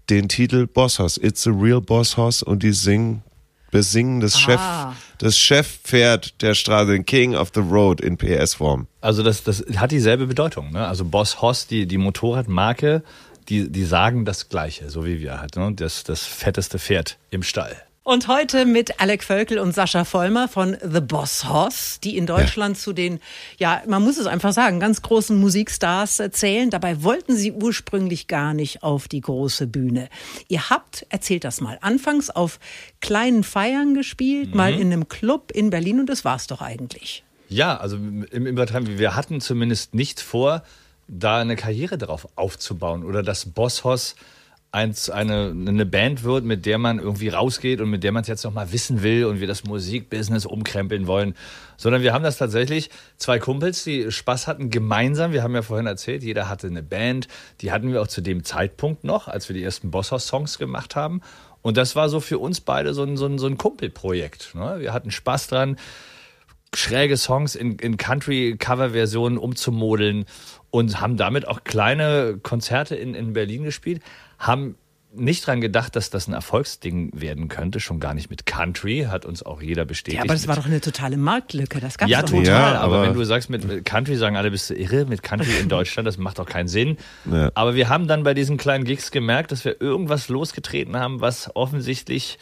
den 0.08 0.28
Titel 0.28 0.66
Boss 0.66 0.98
Hoss, 0.98 1.16
It's 1.16 1.46
a 1.46 1.50
Real 1.50 1.80
Boss 1.80 2.16
Hoss 2.16 2.42
und 2.42 2.62
die 2.62 2.72
singen, 2.72 3.22
besingen 3.70 4.20
das 4.20 4.40
Chef, 4.40 4.58
Ah. 4.60 4.94
das 5.18 5.38
Chefpferd 5.38 6.42
der 6.42 6.54
Straße, 6.54 6.90
den 6.92 7.06
King 7.06 7.36
of 7.36 7.50
the 7.54 7.60
Road 7.60 8.00
in 8.00 8.16
PS-Form. 8.16 8.88
Also 9.00 9.22
das, 9.22 9.44
das 9.44 9.64
hat 9.76 9.92
dieselbe 9.92 10.26
Bedeutung. 10.26 10.72
Ne? 10.72 10.86
Also 10.86 11.04
Boss 11.04 11.40
Hoss, 11.40 11.66
die, 11.68 11.86
die 11.86 11.98
Motorradmarke, 11.98 13.02
die, 13.48 13.70
die 13.70 13.84
sagen 13.84 14.24
das 14.24 14.48
Gleiche, 14.48 14.90
so 14.90 15.04
wie 15.04 15.20
wir 15.20 15.40
halt. 15.40 15.56
Ne? 15.56 15.72
Das, 15.74 16.02
das 16.04 16.24
fetteste 16.24 16.78
Pferd 16.78 17.18
im 17.30 17.42
Stall. 17.42 17.76
Und 18.10 18.26
heute 18.26 18.66
mit 18.66 18.98
Alec 18.98 19.22
Völkel 19.22 19.60
und 19.60 19.72
Sascha 19.72 20.04
Vollmer 20.04 20.48
von 20.48 20.76
The 20.82 21.00
Boss 21.00 21.48
Hoss, 21.48 22.00
die 22.02 22.16
in 22.16 22.26
Deutschland 22.26 22.76
zu 22.76 22.92
den, 22.92 23.20
ja, 23.56 23.82
man 23.86 24.02
muss 24.02 24.18
es 24.18 24.26
einfach 24.26 24.52
sagen, 24.52 24.80
ganz 24.80 25.00
großen 25.02 25.38
Musikstars 25.38 26.18
äh, 26.18 26.32
zählen. 26.32 26.70
Dabei 26.70 27.04
wollten 27.04 27.36
sie 27.36 27.52
ursprünglich 27.52 28.26
gar 28.26 28.52
nicht 28.52 28.82
auf 28.82 29.06
die 29.06 29.20
große 29.20 29.68
Bühne. 29.68 30.08
Ihr 30.48 30.70
habt, 30.70 31.06
erzählt 31.08 31.44
das 31.44 31.60
mal, 31.60 31.78
anfangs 31.82 32.30
auf 32.30 32.58
kleinen 33.00 33.44
Feiern 33.44 33.94
gespielt, 33.94 34.56
mal 34.56 34.74
in 34.74 34.92
einem 34.92 35.06
Club 35.06 35.52
in 35.52 35.70
Berlin 35.70 36.00
und 36.00 36.06
das 36.06 36.24
war's 36.24 36.48
doch 36.48 36.62
eigentlich. 36.62 37.22
Ja, 37.48 37.76
also 37.76 37.94
im 37.94 38.46
Übertreiben, 38.46 38.98
wir 38.98 39.14
hatten 39.14 39.40
zumindest 39.40 39.94
nicht 39.94 40.20
vor, 40.20 40.64
da 41.06 41.38
eine 41.38 41.54
Karriere 41.54 41.96
drauf 41.96 42.26
aufzubauen 42.34 43.04
oder 43.04 43.22
dass 43.22 43.46
Boss 43.46 43.84
Hoss 43.84 44.16
eins, 44.72 45.10
eine, 45.10 45.50
eine 45.50 45.86
Band 45.86 46.22
wird, 46.22 46.44
mit 46.44 46.64
der 46.64 46.78
man 46.78 46.98
irgendwie 46.98 47.28
rausgeht 47.28 47.80
und 47.80 47.90
mit 47.90 48.04
der 48.04 48.12
man 48.12 48.22
es 48.22 48.28
jetzt 48.28 48.44
noch 48.44 48.52
mal 48.52 48.72
wissen 48.72 49.02
will 49.02 49.24
und 49.24 49.40
wir 49.40 49.46
das 49.46 49.64
Musikbusiness 49.64 50.46
umkrempeln 50.46 51.06
wollen, 51.06 51.34
sondern 51.76 52.02
wir 52.02 52.12
haben 52.12 52.22
das 52.22 52.38
tatsächlich 52.38 52.90
zwei 53.16 53.38
Kumpels, 53.38 53.82
die 53.82 54.12
Spaß 54.12 54.46
hatten 54.46 54.70
gemeinsam. 54.70 55.32
Wir 55.32 55.42
haben 55.42 55.54
ja 55.54 55.62
vorhin 55.62 55.86
erzählt, 55.86 56.22
jeder 56.22 56.48
hatte 56.48 56.68
eine 56.68 56.82
Band, 56.82 57.26
die 57.60 57.72
hatten 57.72 57.92
wir 57.92 58.00
auch 58.00 58.08
zu 58.08 58.20
dem 58.20 58.44
Zeitpunkt 58.44 59.02
noch, 59.02 59.26
als 59.26 59.48
wir 59.48 59.54
die 59.54 59.62
ersten 59.62 59.90
Boss 59.90 60.12
Hoss 60.12 60.26
Songs 60.26 60.58
gemacht 60.58 60.94
haben. 60.94 61.20
Und 61.62 61.76
das 61.76 61.96
war 61.96 62.08
so 62.08 62.20
für 62.20 62.38
uns 62.38 62.60
beide 62.60 62.94
so 62.94 63.02
ein, 63.02 63.16
so 63.16 63.26
ein, 63.26 63.38
so 63.38 63.46
ein 63.46 63.58
Kumpelprojekt. 63.58 64.54
Ne? 64.54 64.76
Wir 64.78 64.92
hatten 64.92 65.10
Spaß 65.10 65.48
dran 65.48 65.76
schräge 66.74 67.16
Songs 67.16 67.54
in, 67.56 67.76
in 67.78 67.96
Country-Cover-Versionen 67.96 69.38
umzumodeln 69.38 70.24
und 70.70 71.00
haben 71.00 71.16
damit 71.16 71.48
auch 71.48 71.64
kleine 71.64 72.38
Konzerte 72.42 72.94
in, 72.94 73.14
in 73.14 73.32
Berlin 73.32 73.64
gespielt, 73.64 74.02
haben 74.40 74.74
nicht 75.12 75.44
dran 75.46 75.60
gedacht, 75.60 75.96
dass 75.96 76.10
das 76.10 76.28
ein 76.28 76.34
Erfolgsding 76.34 77.10
werden 77.20 77.48
könnte, 77.48 77.80
schon 77.80 77.98
gar 77.98 78.14
nicht 78.14 78.30
mit 78.30 78.46
Country, 78.46 79.06
hat 79.10 79.24
uns 79.24 79.42
auch 79.42 79.60
jeder 79.60 79.84
bestätigt. 79.84 80.18
Ja, 80.18 80.22
aber 80.22 80.34
das 80.34 80.46
war 80.46 80.54
doch 80.54 80.66
eine 80.66 80.80
totale 80.80 81.16
Marktlücke. 81.16 81.80
Das 81.80 81.98
gab's 81.98 82.12
ja, 82.12 82.22
doch 82.22 82.30
nicht. 82.30 82.46
total. 82.46 82.74
Ja, 82.74 82.80
aber, 82.80 82.98
aber- 82.98 83.06
wenn 83.08 83.14
du 83.14 83.24
sagst, 83.24 83.50
mit 83.50 83.64
mit 83.64 83.84
Country 83.84 84.14
sagen 84.16 84.36
alle, 84.36 84.52
bist 84.52 84.70
du 84.70 84.74
irre 84.74 85.06
mit 85.06 85.22
Country 85.24 85.58
in 85.60 85.68
Deutschland, 85.68 86.06
das 86.06 86.16
macht 86.16 86.38
doch 86.38 86.46
keinen 86.46 86.68
Sinn. 86.68 86.96
Ja. 87.30 87.50
Aber 87.54 87.74
wir 87.74 87.88
haben 87.88 88.06
dann 88.06 88.22
bei 88.22 88.34
diesen 88.34 88.56
kleinen 88.56 88.84
Gigs 88.84 89.10
gemerkt, 89.10 89.50
dass 89.50 89.64
wir 89.64 89.80
irgendwas 89.80 90.28
losgetreten 90.28 90.96
haben, 90.96 91.20
was 91.20 91.54
offensichtlich 91.56 92.38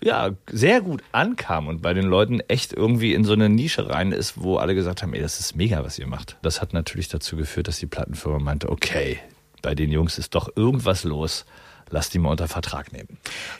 ja, 0.00 0.30
sehr 0.52 0.82
gut 0.82 1.02
ankam 1.10 1.66
und 1.68 1.82
bei 1.82 1.92
den 1.94 2.04
Leuten 2.04 2.40
echt 2.40 2.72
irgendwie 2.72 3.14
in 3.14 3.24
so 3.24 3.32
eine 3.32 3.48
Nische 3.48 3.88
rein 3.88 4.12
ist, 4.12 4.40
wo 4.40 4.58
alle 4.58 4.74
gesagt 4.74 5.02
haben, 5.02 5.12
ey, 5.14 5.22
das 5.22 5.40
ist 5.40 5.56
mega, 5.56 5.82
was 5.82 5.98
ihr 5.98 6.06
macht. 6.06 6.36
Das 6.42 6.60
hat 6.60 6.72
natürlich 6.72 7.08
dazu 7.08 7.36
geführt, 7.36 7.66
dass 7.66 7.78
die 7.78 7.86
Plattenfirma 7.86 8.38
meinte, 8.38 8.68
okay, 8.68 9.18
bei 9.66 9.74
den 9.74 9.90
Jungs 9.90 10.16
ist 10.16 10.36
doch 10.36 10.48
irgendwas 10.54 11.02
los. 11.02 11.44
Lass 11.90 12.08
die 12.08 12.20
mal 12.20 12.30
unter 12.30 12.46
Vertrag 12.46 12.92
nehmen. 12.92 13.18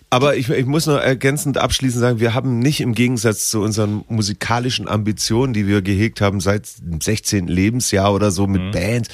Aber 0.09 0.37
ich, 0.37 0.49
ich 0.49 0.67
muss 0.67 0.87
noch 0.87 0.99
ergänzend 1.01 1.59
abschließend 1.59 2.01
sagen, 2.01 2.21
wir 2.21 2.33
haben 2.33 2.61
nicht 2.61 2.81
im 2.81 2.95
Gegensatz 2.95 3.51
zu 3.51 3.61
unseren 3.61 4.05
musikalischen 4.09 4.87
Ambitionen, 4.87 5.53
die 5.53 5.67
wir 5.67 5.83
gehegt 5.83 6.21
haben 6.21 6.39
seit 6.41 6.69
dem 6.81 7.01
16. 7.01 7.49
Lebensjahr 7.49 8.15
oder 8.15 8.31
so 8.31 8.47
mit 8.47 8.71
Bands, 8.71 9.09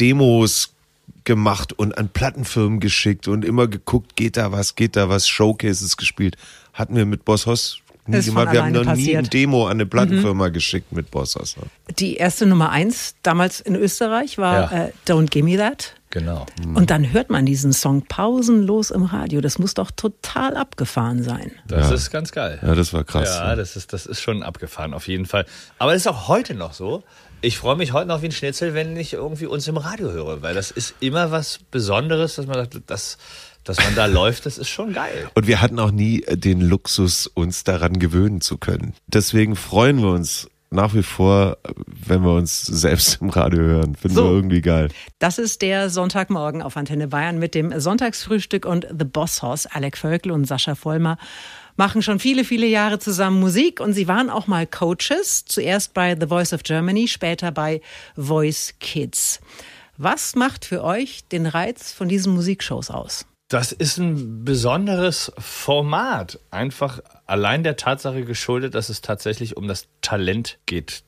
Demos 0.00 0.72
gemacht 1.22 1.72
und 1.72 1.96
an 1.96 2.08
Plattenfirmen 2.08 2.80
geschickt 2.80 3.28
und 3.28 3.44
immer 3.44 3.68
geguckt, 3.68 4.16
geht 4.16 4.36
da 4.36 4.50
was, 4.50 4.74
geht 4.74 4.96
da 4.96 5.08
was, 5.08 5.28
Showcases 5.28 5.96
gespielt. 5.96 6.36
Hatten 6.72 6.96
wir 6.96 7.06
mit 7.06 7.24
Boss 7.24 7.46
Hoss 7.46 7.78
nie 8.06 8.16
Ist 8.18 8.26
gemacht. 8.26 8.52
Wir 8.52 8.62
haben 8.64 8.72
noch 8.72 8.80
alleine 8.82 8.96
nie 9.00 9.16
ein 9.16 9.22
passiert. 9.24 9.32
Demo 9.32 9.66
an 9.66 9.72
eine 9.72 9.86
Plattenfirma 9.86 10.48
geschickt 10.48 10.92
mit 10.92 11.10
Boss 11.10 11.34
Hoss. 11.36 11.56
ne? 11.56 11.64
Die 11.98 12.16
erste 12.16 12.46
Nummer 12.46 12.70
eins 12.70 13.14
damals 13.22 13.60
in 13.60 13.74
Österreich 13.74 14.38
war 14.38 14.72
Ja. 14.72 14.84
äh, 14.86 14.92
Don't 15.08 15.30
Gimme 15.30 15.56
That. 15.56 15.94
Genau. 16.16 16.46
Und 16.72 16.88
dann 16.88 17.12
hört 17.12 17.28
man 17.28 17.44
diesen 17.44 17.74
Song 17.74 18.06
pausenlos 18.06 18.90
im 18.90 19.02
Radio. 19.02 19.42
Das 19.42 19.58
muss 19.58 19.74
doch 19.74 19.90
total 19.90 20.56
abgefahren 20.56 21.22
sein. 21.22 21.52
Das 21.68 21.90
ist 21.90 22.10
ganz 22.10 22.32
geil. 22.32 22.58
Ja, 22.62 22.74
das 22.74 22.94
war 22.94 23.04
krass. 23.04 23.28
Ja, 23.28 23.54
das 23.54 23.76
ist, 23.76 23.92
das 23.92 24.06
ist 24.06 24.22
schon 24.22 24.42
abgefahren, 24.42 24.94
auf 24.94 25.08
jeden 25.08 25.26
Fall. 25.26 25.44
Aber 25.78 25.92
das 25.92 26.00
ist 26.00 26.06
auch 26.06 26.26
heute 26.26 26.54
noch 26.54 26.72
so. 26.72 27.04
Ich 27.42 27.58
freue 27.58 27.76
mich 27.76 27.92
heute 27.92 28.08
noch 28.08 28.22
wie 28.22 28.26
ein 28.28 28.32
Schnitzel, 28.32 28.72
wenn 28.72 28.96
ich 28.96 29.12
irgendwie 29.12 29.44
uns 29.44 29.68
im 29.68 29.76
Radio 29.76 30.10
höre, 30.10 30.40
weil 30.40 30.54
das 30.54 30.70
ist 30.70 30.94
immer 31.00 31.32
was 31.32 31.58
Besonderes, 31.70 32.36
dass 32.36 32.46
man 32.46 32.54
sagt, 32.54 32.80
das, 32.86 33.18
dass 33.62 33.76
man 33.76 33.94
da 33.94 34.06
läuft, 34.06 34.46
das 34.46 34.56
ist 34.56 34.70
schon 34.70 34.94
geil. 34.94 35.28
Und 35.34 35.46
wir 35.46 35.60
hatten 35.60 35.78
auch 35.78 35.90
nie 35.90 36.24
den 36.30 36.62
Luxus, 36.62 37.26
uns 37.26 37.62
daran 37.62 37.98
gewöhnen 37.98 38.40
zu 38.40 38.56
können. 38.56 38.94
Deswegen 39.06 39.54
freuen 39.54 40.00
wir 40.00 40.08
uns 40.08 40.48
nach 40.70 40.94
wie 40.94 41.02
vor, 41.02 41.58
wenn 41.86 42.22
wir 42.22 42.34
uns 42.34 42.62
selbst 42.62 43.20
im 43.20 43.30
Radio 43.30 43.62
hören. 43.62 43.94
Finden 43.94 44.16
So. 44.16 44.24
wir 44.24 44.30
irgendwie 44.32 44.60
geil. 44.60 44.88
Das 45.18 45.38
ist 45.38 45.62
der 45.62 45.90
Sonntagmorgen 45.90 46.62
auf 46.62 46.76
Antenne 46.76 47.08
Bayern 47.08 47.38
mit 47.38 47.54
dem 47.54 47.78
Sonntagsfrühstück 47.78 48.66
und 48.66 48.86
The 48.96 49.04
Boss 49.04 49.42
Hoss. 49.42 49.66
Alec 49.66 49.96
Völkel 49.96 50.32
und 50.32 50.44
Sascha 50.46 50.74
Vollmer 50.74 51.18
machen 51.76 52.02
schon 52.02 52.18
viele, 52.18 52.44
viele 52.44 52.66
Jahre 52.66 52.98
zusammen 52.98 53.38
Musik 53.38 53.80
und 53.80 53.92
sie 53.92 54.08
waren 54.08 54.30
auch 54.30 54.46
mal 54.46 54.66
Coaches. 54.66 55.44
Zuerst 55.44 55.94
bei 55.94 56.16
The 56.18 56.26
Voice 56.26 56.52
of 56.52 56.62
Germany, 56.62 57.06
später 57.08 57.52
bei 57.52 57.80
Voice 58.16 58.74
Kids. 58.80 59.40
Was 59.98 60.34
macht 60.34 60.64
für 60.64 60.84
euch 60.84 61.24
den 61.30 61.46
Reiz 61.46 61.92
von 61.92 62.08
diesen 62.08 62.34
Musikshows 62.34 62.90
aus? 62.90 63.26
Das 63.48 63.72
ist 63.72 63.98
ein 63.98 64.44
besonderes 64.44 65.32
Format. 65.38 66.40
Einfach 66.50 67.00
allein 67.26 67.62
der 67.64 67.76
Tatsache 67.76 68.24
geschuldet, 68.24 68.74
dass 68.74 68.88
es 68.88 69.00
tatsächlich 69.00 69.56
um 69.56 69.68
das 69.68 69.88
Talent 70.00 70.58
geht 70.66 71.02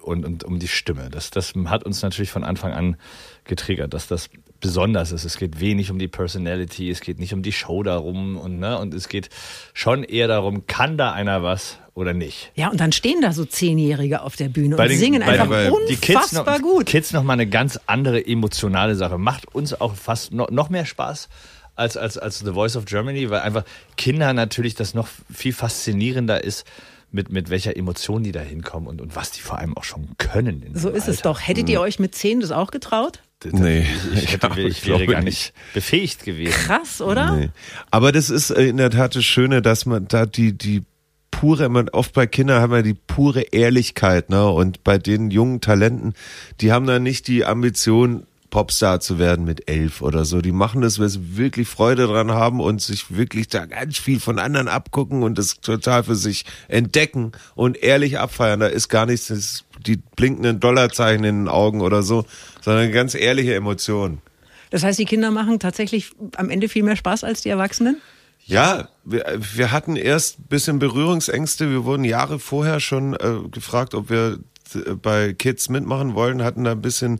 und, 0.00 0.24
und 0.24 0.44
um 0.44 0.58
die 0.58 0.68
Stimme. 0.68 1.08
Das, 1.10 1.30
das 1.30 1.54
hat 1.66 1.84
uns 1.84 2.02
natürlich 2.02 2.30
von 2.30 2.44
Anfang 2.44 2.72
an 2.72 2.96
getriggert, 3.44 3.94
dass 3.94 4.06
das 4.06 4.28
besonders 4.60 5.12
ist. 5.12 5.24
Es 5.24 5.36
geht 5.36 5.60
wenig 5.60 5.90
um 5.90 5.98
die 5.98 6.08
Personality, 6.08 6.90
es 6.90 7.00
geht 7.00 7.18
nicht 7.18 7.34
um 7.34 7.42
die 7.42 7.52
Show 7.52 7.82
darum 7.82 8.36
und, 8.36 8.58
ne, 8.58 8.78
und 8.78 8.94
es 8.94 9.08
geht 9.08 9.28
schon 9.74 10.04
eher 10.04 10.28
darum, 10.28 10.66
kann 10.66 10.96
da 10.96 11.12
einer 11.12 11.42
was 11.42 11.78
oder 11.94 12.12
nicht. 12.14 12.50
Ja, 12.54 12.68
und 12.70 12.80
dann 12.80 12.92
stehen 12.92 13.20
da 13.20 13.32
so 13.32 13.44
Zehnjährige 13.44 14.22
auf 14.22 14.36
der 14.36 14.48
Bühne 14.48 14.76
und 14.76 14.88
den- 14.88 14.98
singen 14.98 15.22
bei 15.24 15.40
einfach 15.40 15.48
den- 15.48 15.72
die 15.88 15.96
Kids 15.96 16.16
unfassbar 16.32 16.58
noch, 16.58 16.62
gut. 16.66 16.86
Kids 16.86 17.12
noch 17.12 17.22
mal 17.22 17.34
eine 17.34 17.46
ganz 17.46 17.78
andere 17.86 18.26
emotionale 18.26 18.94
Sache. 18.94 19.16
Macht 19.18 19.54
uns 19.54 19.78
auch 19.80 19.94
fast 19.94 20.32
noch, 20.32 20.50
noch 20.50 20.70
mehr 20.70 20.86
Spaß 20.86 21.28
als, 21.76 21.96
als, 21.96 22.18
als 22.18 22.38
The 22.40 22.52
Voice 22.52 22.76
of 22.76 22.84
Germany, 22.84 23.30
weil 23.30 23.40
einfach 23.40 23.64
Kinder 23.96 24.32
natürlich 24.32 24.74
das 24.74 24.94
noch 24.94 25.08
viel 25.32 25.52
faszinierender 25.52 26.42
ist, 26.44 26.64
mit, 27.10 27.30
mit 27.30 27.48
welcher 27.48 27.76
Emotion 27.76 28.24
die 28.24 28.32
da 28.32 28.40
hinkommen 28.40 28.88
und, 28.88 29.00
und 29.00 29.14
was 29.14 29.30
die 29.30 29.40
vor 29.40 29.58
allem 29.58 29.76
auch 29.76 29.84
schon 29.84 30.08
können. 30.18 30.62
in 30.62 30.74
So 30.76 30.88
ist 30.88 31.06
es 31.08 31.18
Alter. 31.18 31.28
doch. 31.30 31.40
Hättet 31.40 31.68
ihr 31.68 31.80
euch 31.80 32.00
mit 32.00 32.14
zehn 32.14 32.40
das 32.40 32.50
auch 32.50 32.72
getraut? 32.72 33.20
Nee. 33.44 33.86
Ich, 34.14 34.32
hätte, 34.32 34.48
Ja, 34.48 34.56
ich 34.56 34.66
ich 34.78 34.86
wäre 34.86 34.98
glaube 34.98 35.12
gar 35.12 35.22
nicht. 35.22 35.54
nicht 35.54 35.74
befähigt 35.74 36.24
gewesen. 36.24 36.52
Krass, 36.52 37.00
oder? 37.00 37.36
Nee. 37.36 37.50
Aber 37.92 38.10
das 38.10 38.30
ist 38.30 38.50
äh, 38.50 38.64
in 38.64 38.78
der 38.78 38.90
Tat 38.90 39.14
das 39.14 39.24
Schöne, 39.24 39.62
dass 39.62 39.86
man 39.86 40.08
da 40.08 40.26
die, 40.26 40.56
die 40.58 40.82
pure, 41.30 41.68
man, 41.68 41.88
oft 41.90 42.14
bei 42.14 42.26
Kindern 42.26 42.60
haben 42.62 42.72
wir 42.72 42.82
die 42.82 42.94
pure 42.94 43.42
Ehrlichkeit, 43.42 44.30
ne? 44.30 44.48
Und 44.50 44.82
bei 44.82 44.98
den 44.98 45.30
jungen 45.30 45.60
Talenten, 45.60 46.14
die 46.60 46.72
haben 46.72 46.86
dann 46.86 47.02
nicht 47.04 47.28
die 47.28 47.44
Ambition, 47.44 48.26
Popstar 48.54 49.00
zu 49.00 49.18
werden 49.18 49.44
mit 49.44 49.68
elf 49.68 50.00
oder 50.00 50.24
so. 50.24 50.40
Die 50.40 50.52
machen 50.52 50.80
das, 50.80 51.00
weil 51.00 51.08
sie 51.08 51.36
wirklich 51.36 51.66
Freude 51.66 52.06
dran 52.06 52.30
haben 52.30 52.60
und 52.60 52.80
sich 52.80 53.16
wirklich 53.16 53.48
da 53.48 53.66
ganz 53.66 53.98
viel 53.98 54.20
von 54.20 54.38
anderen 54.38 54.68
abgucken 54.68 55.24
und 55.24 55.38
das 55.38 55.60
total 55.60 56.04
für 56.04 56.14
sich 56.14 56.44
entdecken 56.68 57.32
und 57.56 57.76
ehrlich 57.76 58.20
abfeiern. 58.20 58.60
Da 58.60 58.68
ist 58.68 58.88
gar 58.88 59.06
nichts, 59.06 59.26
das, 59.26 59.64
die 59.84 59.96
blinkenden 59.96 60.60
Dollarzeichen 60.60 61.24
in 61.24 61.46
den 61.46 61.48
Augen 61.48 61.80
oder 61.80 62.04
so, 62.04 62.26
sondern 62.60 62.92
ganz 62.92 63.16
ehrliche 63.16 63.56
Emotionen. 63.56 64.22
Das 64.70 64.84
heißt, 64.84 65.00
die 65.00 65.04
Kinder 65.04 65.32
machen 65.32 65.58
tatsächlich 65.58 66.12
am 66.36 66.48
Ende 66.48 66.68
viel 66.68 66.84
mehr 66.84 66.94
Spaß 66.94 67.24
als 67.24 67.42
die 67.42 67.48
Erwachsenen? 67.48 68.00
Ja, 68.46 68.88
wir, 69.04 69.24
wir 69.36 69.72
hatten 69.72 69.96
erst 69.96 70.38
ein 70.38 70.44
bisschen 70.44 70.78
Berührungsängste. 70.78 71.70
Wir 71.70 71.84
wurden 71.84 72.04
Jahre 72.04 72.38
vorher 72.38 72.78
schon 72.78 73.14
äh, 73.14 73.48
gefragt, 73.50 73.94
ob 73.94 74.10
wir 74.10 74.38
äh, 74.74 74.94
bei 74.94 75.32
Kids 75.32 75.68
mitmachen 75.68 76.14
wollen, 76.14 76.44
hatten 76.44 76.62
da 76.62 76.70
ein 76.70 76.82
bisschen 76.82 77.18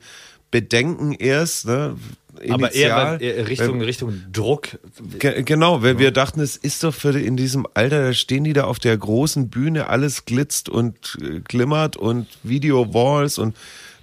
Bedenken 0.55 1.15
erst. 1.15 1.67
Ne? 1.67 1.97
Aber 2.49 2.73
eher, 2.73 3.19
Initial. 3.19 3.21
weil- 3.21 3.45
Richtung, 3.47 3.81
Richtung 3.81 4.23
Druck. 4.33 4.79
Ge 5.19 5.43
genau, 5.43 5.83
weil 5.83 5.99
wir 5.99 6.13
dachten, 6.13 6.39
es 6.41 6.57
ist 6.57 6.85
doch 6.85 6.95
für 6.95 7.19
in 7.19 7.37
diesem 7.37 7.67
Alter, 7.75 8.05
da 8.05 8.13
stehen 8.13 8.45
die 8.45 8.53
da 8.53 8.65
auf 8.65 8.79
der 8.79 8.97
großen 8.97 9.49
Bühne, 9.51 9.89
alles 9.89 10.27
glitzt 10.27 10.69
und 10.69 11.19
äh, 11.21 11.41
glimmert 11.41 11.97
und 11.97 12.29
Video-Walls 12.45 13.39
und 13.39 13.57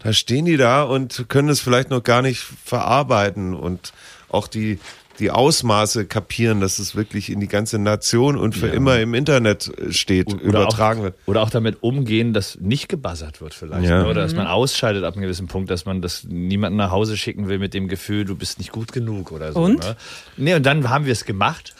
da 0.03 0.12
stehen 0.12 0.43
die 0.43 0.58
da 0.58 0.84
und 0.84 1.25
können 1.29 1.48
es 1.48 1.62
vielleicht 1.62 1.89
noch 1.89 2.03
gar 2.03 2.22
nicht 2.22 2.41
verarbeiten 2.65 3.53
und 3.53 3.93
auch 4.27 4.48
die, 4.48 4.77
die 5.22 5.32
Ausmaße 5.32 6.06
kapieren, 6.06 6.60
dass 6.60 6.80
es 6.80 6.96
wirklich 6.96 7.32
in 7.32 7.40
die 7.40 7.48
ganze 7.48 7.80
Nation 7.80 8.36
und 8.36 8.56
für 8.56 8.68
immer 8.68 9.00
im 9.00 9.13
Internet 9.13 9.72
äh, 9.78 9.94
steht, 9.94 10.34
übertragen 10.34 11.00
auch, 11.00 11.04
wird. 11.04 11.16
Oder 11.28 11.44
auch 11.44 11.50
damit 11.50 11.78
umgehen, 11.82 12.34
dass 12.34 12.60
nicht 12.60 12.90
gebuzzert 12.90 13.40
wird 13.40 13.54
vielleicht. 13.54 13.88
Ja. 13.88 14.04
Ne? 14.04 14.10
Oder 14.10 14.24
dass 14.24 14.36
man 14.36 14.48
ausscheidet 14.48 15.04
ab 15.04 15.13
einem 15.13 15.22
gewissen 15.24 15.48
Punkt, 15.48 15.70
dass 15.70 15.86
man 15.86 16.01
das 16.01 16.25
niemanden 16.25 16.78
nach 16.78 16.92
Hause 16.92 17.16
schicken 17.16 17.48
will 17.48 17.60
mit 17.60 17.74
dem 17.74 17.88
Gefühl, 17.88 18.25
du 18.25 18.36
bist 18.36 18.58
nicht 18.58 18.72
gut 18.72 18.92
genug 18.92 19.32
oder 19.32 19.54
so. 19.54 19.60
Und? 19.60 19.80
Ne? 19.80 19.96
Nee, 20.38 20.56
und 20.56 20.66
dann 20.66 20.90
haben 20.90 21.06
wir 21.06 21.13
es 21.13 21.24
gemacht. 21.24 21.75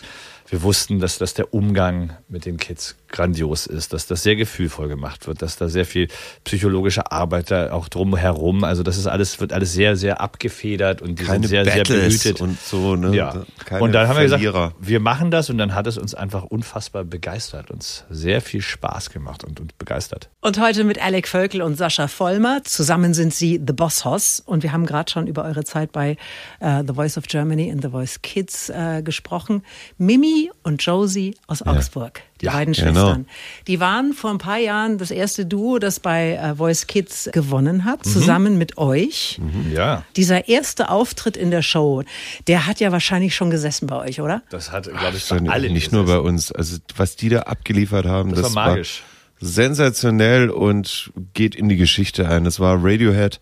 Wir 0.52 0.64
wussten, 0.64 1.00
dass, 1.00 1.18
dass 1.18 1.34
der 1.34 1.54
Umgang 1.54 2.18
mit 2.28 2.46
den 2.46 2.58
Kids 2.58 2.98
grandios 3.08 3.68
ist, 3.68 3.94
dass 3.94 4.06
das 4.06 4.22
sehr 4.22 4.36
gefühlvoll 4.36 4.90
gemacht 4.90 5.26
wird, 5.26 5.42
dass 5.42 5.56
da 5.56 5.70
sehr 5.70 5.86
viel 5.86 6.10
psychologische 6.44 7.10
Arbeit 7.10 7.52
da 7.52 7.72
auch 7.72 7.88
drumherum, 7.88 8.66
also 8.66 8.84
das 8.84 8.98
ist 8.98 9.08
alles, 9.08 9.40
wird 9.40 9.54
alles 9.54 9.72
sehr, 9.72 9.96
sehr 9.96 10.20
abgefedert 10.20 11.02
und 11.02 11.20
die 11.20 11.24
Keine 11.24 11.48
sind 11.48 11.64
sehr, 11.64 11.64
sehr 11.64 11.78
Battles 11.78 12.22
behütet. 12.22 12.42
und 12.42 12.60
so, 12.60 12.98
ne? 12.98 13.16
Ja. 13.16 13.46
Keine 13.64 13.82
und 13.82 13.94
dann 13.94 14.10
haben 14.10 14.20
wir 14.20 14.28
Verlierer. 14.28 14.72
gesagt, 14.72 14.76
wir 14.82 15.00
machen 15.00 15.32
das 15.32 15.50
und 15.50 15.58
dann 15.58 15.74
hat 15.74 15.88
es 15.88 15.98
uns 15.98 16.14
einfach 16.16 16.44
unfassbar 16.44 17.06
begeistert, 17.06 17.72
uns 17.72 18.04
sehr 18.10 18.42
viel 18.42 18.62
Spaß 18.62 19.10
gemacht 19.10 19.46
und, 19.46 19.62
und 19.62 19.78
begeistert. 19.78 20.30
Und 20.42 20.60
heute 20.60 20.84
mit 20.84 21.02
Alec 21.02 21.30
Völkel 21.30 21.62
und 21.62 21.78
Sascha 21.78 22.10
Vollmer. 22.10 22.62
Zusammen 22.66 23.14
sind 23.14 23.34
sie 23.34 23.62
The 23.66 23.72
Boss 23.74 24.04
Hoss. 24.04 24.42
Und 24.46 24.64
wir 24.64 24.74
haben 24.74 24.86
gerade 24.86 25.10
schon 25.10 25.28
über 25.28 25.46
eure 25.46 25.64
Zeit 25.64 25.94
bei 25.94 26.18
äh, 26.60 26.84
The 26.86 26.94
Voice 26.94 27.18
of 27.18 27.26
Germany 27.28 27.72
und 27.72 27.82
The 27.82 27.90
Voice 27.90 28.22
Kids 28.22 28.70
äh, 28.70 29.02
gesprochen. 29.02 29.64
Mimi 29.98 30.41
und 30.64 30.82
Josie 30.82 31.36
aus 31.48 31.62
Augsburg, 31.62 32.22
die 32.40 32.46
Ja, 32.46 32.54
beiden 32.54 32.74
genau. 32.74 32.92
Schwestern. 32.92 33.26
Die 33.68 33.80
waren 33.80 34.14
vor 34.14 34.32
ein 34.32 34.38
paar 34.38 34.58
Jahren 34.58 34.98
das 34.98 35.12
erste 35.12 35.46
Duo, 35.46 35.78
das 35.78 36.00
bei 36.00 36.34
äh, 36.34 36.56
Voice 36.56 36.88
Kids 36.88 37.30
gewonnen 37.34 37.86
hat, 37.86 38.06
zusammen 38.06 38.58
mit 38.58 38.78
euch. 38.78 39.40
Ja. 39.74 40.04
Dieser 40.16 40.48
erste 40.48 40.90
Auftritt 40.90 41.38
in 41.38 41.52
der 41.52 41.62
Show, 41.62 42.04
der 42.48 42.66
hat 42.68 42.80
ja 42.80 42.92
wahrscheinlich 42.92 43.36
schon 43.36 43.50
gesessen 43.52 43.88
bei 43.88 43.98
euch, 43.98 44.22
oder? 44.22 44.42
Das 44.50 44.72
hat, 44.72 44.86
glaube 44.86 45.18
ich, 45.18 45.28
bei 45.30 45.36
Dann 45.38 45.50
allen 45.50 45.74
nicht 45.74 45.92
nur 45.92 46.06
bei 46.06 46.20
uns. 46.20 46.52
Also 46.52 46.78
was 46.96 47.16
die 47.16 47.30
da 47.30 47.42
abgeliefert 47.42 48.06
haben, 48.06 48.32
Das 48.32 48.42
das, 48.44 48.56
war 48.56 48.68
magisch. 48.70 49.04
sensationell 49.40 50.50
und 50.50 51.12
geht 51.34 51.56
in 51.56 51.70
die 51.70 51.78
Geschichte 51.78 52.28
ein. 52.28 52.44
Das 52.44 52.60
war 52.60 52.78
Radiohead 52.84 53.40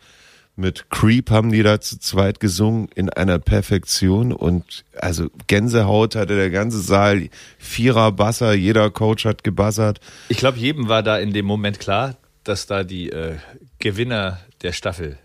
mit 0.59 0.89
Creep 0.89 1.31
haben 1.31 1.51
die 1.51 1.63
da 1.63 1.79
zu 1.81 1.97
zweit 1.99 2.39
gesungen 2.39 2.89
in 2.93 3.09
einer 3.09 3.39
Perfektion 3.39 4.31
und 4.33 4.83
also 4.99 5.29
Gänsehaut 5.47 6.15
hatte 6.15 6.35
der 6.35 6.49
ganze 6.49 6.79
Saal, 6.81 7.29
Vierer 7.57 8.11
Basser, 8.11 8.53
jeder 8.53 8.89
Coach 8.91 9.25
hat 9.25 9.43
gebassert. 9.43 9.99
Ich 10.27 10.37
glaube, 10.37 10.59
jedem 10.59 10.87
war 10.89 11.01
da 11.01 11.17
in 11.17 11.33
dem 11.33 11.45
Moment 11.45 11.79
klar, 11.79 12.15
dass 12.43 12.67
da 12.67 12.83
die 12.83 13.09
äh, 13.09 13.35
Gewinner 13.79 14.39
der 14.61 14.73
Staffel 14.73 15.17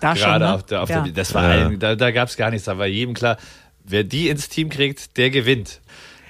Da 0.00 0.14
schon, 0.14 0.26
gerade 0.26 0.44
ne? 0.44 0.54
auf 0.54 0.62
der, 0.66 0.82
auf 0.82 0.90
Ja. 0.90 1.00
der 1.00 1.12
das 1.12 1.34
war 1.34 1.42
Ja. 1.44 1.50
allen, 1.66 1.78
da, 1.78 1.96
da 1.96 2.10
gab 2.10 2.28
es 2.28 2.36
gar 2.36 2.50
nichts, 2.50 2.66
da 2.66 2.76
war 2.78 2.86
jedem 2.86 3.14
klar, 3.14 3.38
wer 3.84 4.04
die 4.04 4.28
ins 4.28 4.48
Team 4.48 4.68
kriegt, 4.68 5.16
der 5.16 5.30
gewinnt. 5.30 5.80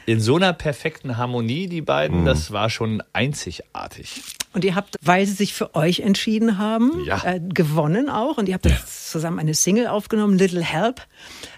In 0.06 0.20
so 0.20 0.36
einer 0.36 0.52
perfekten 0.52 1.16
Harmonie, 1.16 1.68
die 1.68 1.80
beiden, 1.80 2.24
das 2.24 2.50
war 2.52 2.70
schon 2.70 3.02
einzigartig. 3.12 4.22
Und 4.54 4.64
ihr 4.64 4.74
habt, 4.74 4.96
weil 5.02 5.24
sie 5.26 5.32
sich 5.32 5.54
für 5.54 5.74
euch 5.74 6.00
entschieden 6.00 6.58
haben, 6.58 7.04
Ja. 7.06 7.22
äh, 7.24 7.40
gewonnen 7.40 8.10
auch. 8.10 8.36
Und 8.36 8.48
ihr 8.48 8.54
habt 8.54 8.66
jetzt 8.66 9.10
zusammen 9.10 9.38
eine 9.38 9.54
Single 9.54 9.86
aufgenommen, 9.86 10.36
Little 10.36 10.60
Help. 10.62 11.00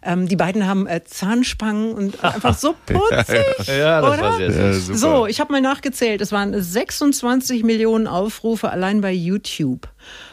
Ähm, 0.02 0.28
die 0.28 0.36
beiden 0.36 0.66
haben 0.66 0.86
äh, 0.86 1.02
Zahnspangen 1.04 1.92
und 1.94 2.22
einfach 2.24 2.56
so 2.56 2.74
putzig. 2.86 3.66
Ja, 3.66 4.00
das 4.00 4.10
oder? 4.18 4.22
war 4.22 4.36
sehr 4.36 4.50
Ja, 4.50 4.72
süß. 4.74 4.86
super. 4.86 4.98
So, 4.98 5.26
ich 5.26 5.40
habe 5.40 5.52
mal 5.52 5.60
nachgezählt. 5.60 6.20
Es 6.20 6.30
waren 6.32 6.60
26 6.60 7.64
Millionen 7.64 8.06
Aufrufe 8.06 8.70
allein 8.70 9.00
bei 9.00 9.12
YouTube. 9.12 9.88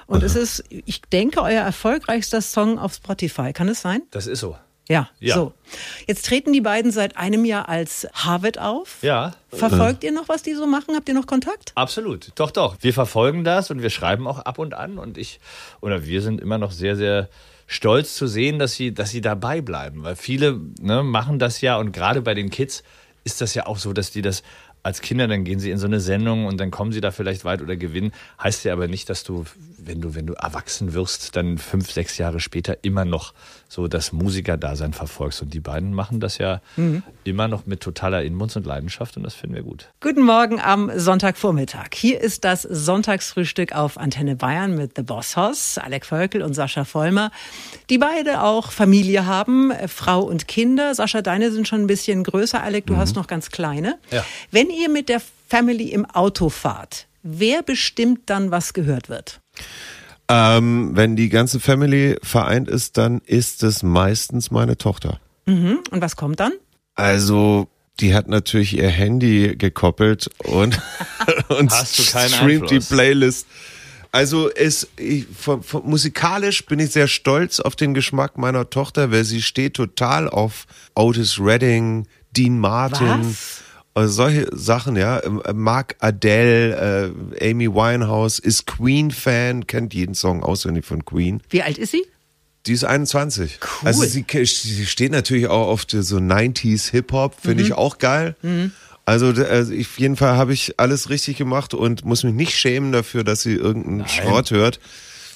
Und 0.05 0.23
es 0.23 0.35
ist, 0.35 0.63
ich 0.69 1.01
denke, 1.01 1.41
euer 1.41 1.61
erfolgreichster 1.63 2.41
Song 2.41 2.77
auf 2.77 2.93
Spotify. 2.93 3.53
Kann 3.53 3.69
es 3.69 3.81
sein? 3.81 4.01
Das 4.11 4.27
ist 4.27 4.39
so. 4.41 4.55
Ja, 4.91 5.09
Ja. 5.19 5.35
so. 5.35 5.53
Jetzt 6.07 6.25
treten 6.25 6.51
die 6.53 6.61
beiden 6.61 6.91
seit 6.91 7.15
einem 7.17 7.45
Jahr 7.45 7.69
als 7.69 8.07
Harvard 8.13 8.59
auf. 8.59 8.97
Ja, 9.01 9.33
Verfolgt 9.49 10.03
ihr 10.03 10.11
noch, 10.11 10.27
was 10.29 10.43
die 10.43 10.53
so 10.53 10.67
machen? 10.67 10.95
Habt 10.95 11.07
ihr 11.09 11.15
noch 11.15 11.27
Kontakt? 11.27 11.71
Absolut, 11.75 12.31
doch, 12.35 12.51
doch. 12.51 12.75
Wir 12.81 12.93
verfolgen 12.93 13.43
das 13.43 13.71
und 13.71 13.81
wir 13.81 13.89
schreiben 13.89 14.27
auch 14.27 14.39
ab 14.39 14.59
und 14.59 14.73
an 14.73 14.97
und 14.97 15.17
ich 15.17 15.39
oder 15.81 16.05
wir 16.05 16.21
sind 16.21 16.41
immer 16.41 16.57
noch 16.57 16.71
sehr, 16.71 16.95
sehr 16.95 17.29
stolz 17.67 18.15
zu 18.15 18.27
sehen, 18.27 18.59
dass 18.59 18.73
sie, 18.73 18.93
dass 18.93 19.11
sie 19.11 19.21
dabei 19.21 19.61
bleiben, 19.61 20.03
weil 20.03 20.15
viele 20.17 20.59
ne, 20.81 21.03
machen 21.03 21.39
das 21.39 21.61
ja 21.61 21.77
und 21.77 21.93
gerade 21.93 22.21
bei 22.21 22.33
den 22.33 22.49
Kids 22.49 22.83
ist 23.23 23.39
das 23.39 23.53
ja 23.53 23.65
auch 23.67 23.77
so, 23.77 23.93
dass 23.93 24.11
die 24.11 24.21
das 24.21 24.43
als 24.83 25.01
Kinder, 25.01 25.27
dann 25.27 25.43
gehen 25.43 25.59
sie 25.59 25.69
in 25.69 25.77
so 25.77 25.85
eine 25.85 25.99
Sendung 25.99 26.45
und 26.47 26.57
dann 26.59 26.71
kommen 26.71 26.91
sie 26.91 27.01
da 27.01 27.11
vielleicht 27.11 27.45
weit 27.45 27.61
oder 27.61 27.75
gewinnen. 27.75 28.11
Heißt 28.41 28.65
ja 28.65 28.73
aber 28.73 28.87
nicht, 28.87 29.09
dass 29.11 29.23
du, 29.23 29.45
wenn 29.77 30.01
du, 30.01 30.15
wenn 30.15 30.25
du 30.25 30.33
erwachsen 30.33 30.93
wirst, 30.93 31.35
dann 31.35 31.59
fünf, 31.59 31.91
sechs 31.91 32.17
Jahre 32.17 32.39
später 32.39 32.77
immer 32.81 33.05
noch 33.05 33.33
so 33.71 33.87
das 33.87 34.11
Musikerdasein 34.11 34.91
verfolgst. 34.91 35.41
Und 35.41 35.53
die 35.53 35.61
beiden 35.61 35.93
machen 35.93 36.19
das 36.19 36.37
ja 36.39 36.59
mhm. 36.75 37.03
immer 37.23 37.47
noch 37.47 37.65
mit 37.65 37.79
totaler 37.79 38.21
Inbrunst 38.21 38.57
und 38.57 38.65
Leidenschaft 38.65 39.15
und 39.15 39.23
das 39.23 39.33
finden 39.33 39.55
wir 39.55 39.63
gut. 39.63 39.87
Guten 40.01 40.23
Morgen 40.23 40.59
am 40.59 40.91
Sonntagvormittag. 40.93 41.87
Hier 41.93 42.19
ist 42.19 42.43
das 42.43 42.63
Sonntagsfrühstück 42.63 43.73
auf 43.73 43.97
Antenne 43.97 44.35
Bayern 44.35 44.75
mit 44.75 44.97
The 44.97 45.03
Boss 45.03 45.37
Hoss, 45.37 45.77
Alec 45.77 46.05
Völkel 46.05 46.41
und 46.41 46.53
Sascha 46.53 46.83
Vollmer, 46.83 47.31
die 47.89 47.97
beide 47.97 48.43
auch 48.43 48.73
Familie 48.73 49.25
haben, 49.25 49.71
äh, 49.71 49.87
Frau 49.87 50.19
und 50.19 50.49
Kinder. 50.49 50.93
Sascha, 50.93 51.21
deine 51.21 51.53
sind 51.53 51.65
schon 51.65 51.79
ein 51.79 51.87
bisschen 51.87 52.25
größer. 52.25 52.61
Alec, 52.61 52.87
du 52.87 52.93
mhm. 52.95 52.97
hast 52.97 53.15
noch 53.15 53.27
ganz 53.27 53.51
kleine. 53.51 53.97
Ja. 54.11 54.25
Wenn 54.51 54.69
ihr 54.69 54.89
mit 54.89 55.07
der 55.07 55.21
Family 55.47 55.91
im 55.91 56.05
Auto 56.05 56.49
fahrt, 56.49 57.07
wer 57.23 57.63
bestimmt 57.63 58.23
dann, 58.25 58.51
was 58.51 58.73
gehört 58.73 59.07
wird? 59.07 59.39
Ähm, 60.33 60.91
wenn 60.93 61.17
die 61.17 61.27
ganze 61.27 61.59
Family 61.59 62.17
vereint 62.23 62.69
ist, 62.69 62.97
dann 62.97 63.19
ist 63.25 63.63
es 63.63 63.83
meistens 63.83 64.49
meine 64.49 64.77
Tochter. 64.77 65.19
Mhm. 65.45 65.79
Und 65.91 66.01
was 66.01 66.15
kommt 66.15 66.39
dann? 66.39 66.53
Also, 66.95 67.67
die 67.99 68.13
hat 68.13 68.29
natürlich 68.29 68.77
ihr 68.77 68.87
Handy 68.87 69.57
gekoppelt 69.57 70.29
und, 70.37 70.79
und 71.49 71.73
streamt 71.73 72.63
Einfluss. 72.63 72.69
die 72.69 72.79
Playlist. 72.79 73.47
Also 74.13 74.49
es, 74.49 74.87
ich, 74.97 75.25
von, 75.37 75.63
von, 75.63 75.85
musikalisch 75.85 76.65
bin 76.65 76.79
ich 76.79 76.91
sehr 76.91 77.07
stolz 77.07 77.59
auf 77.59 77.75
den 77.75 77.93
Geschmack 77.93 78.37
meiner 78.37 78.69
Tochter, 78.69 79.11
weil 79.11 79.25
sie 79.25 79.41
steht 79.41 79.73
total 79.73 80.29
auf 80.29 80.65
Otis 80.95 81.39
Redding, 81.39 82.07
Dean 82.31 82.57
Martin. 82.57 83.25
Was? 83.29 83.63
Also 83.93 84.13
solche 84.13 84.47
Sachen, 84.55 84.95
ja. 84.95 85.23
Ähm, 85.23 85.41
äh, 85.43 85.53
Mark 85.53 85.95
Adele, 85.99 87.13
äh, 87.39 87.51
Amy 87.51 87.67
Winehouse 87.67 88.39
ist 88.39 88.65
Queen-Fan, 88.65 89.67
kennt 89.67 89.93
jeden 89.93 90.15
Song 90.15 90.43
auswendig 90.43 90.85
von 90.85 91.03
Queen. 91.03 91.41
Wie 91.49 91.61
alt 91.61 91.77
ist 91.77 91.91
sie? 91.91 92.05
Die 92.67 92.73
ist 92.73 92.83
21. 92.83 93.59
Cool. 93.61 93.87
Also 93.87 94.03
sie, 94.03 94.25
sie 94.45 94.85
steht 94.85 95.11
natürlich 95.11 95.47
auch 95.47 95.67
auf 95.67 95.85
so 95.89 96.17
90s 96.17 96.91
Hip-Hop, 96.91 97.35
finde 97.41 97.63
mhm. 97.63 97.69
ich 97.69 97.73
auch 97.73 97.97
geil. 97.97 98.35
Mhm. 98.43 98.71
Also, 99.03 99.27
also 99.27 99.73
ich, 99.73 99.87
auf 99.87 99.99
jeden 99.99 100.15
Fall 100.15 100.37
habe 100.37 100.53
ich 100.53 100.79
alles 100.79 101.09
richtig 101.09 101.37
gemacht 101.37 101.73
und 101.73 102.05
muss 102.05 102.23
mich 102.23 102.33
nicht 102.33 102.55
schämen 102.55 102.91
dafür, 102.91 103.23
dass 103.23 103.41
sie 103.41 103.55
irgendeinen 103.55 103.97
Nein. 103.97 104.07
Schrott 104.07 104.51
hört, 104.51 104.79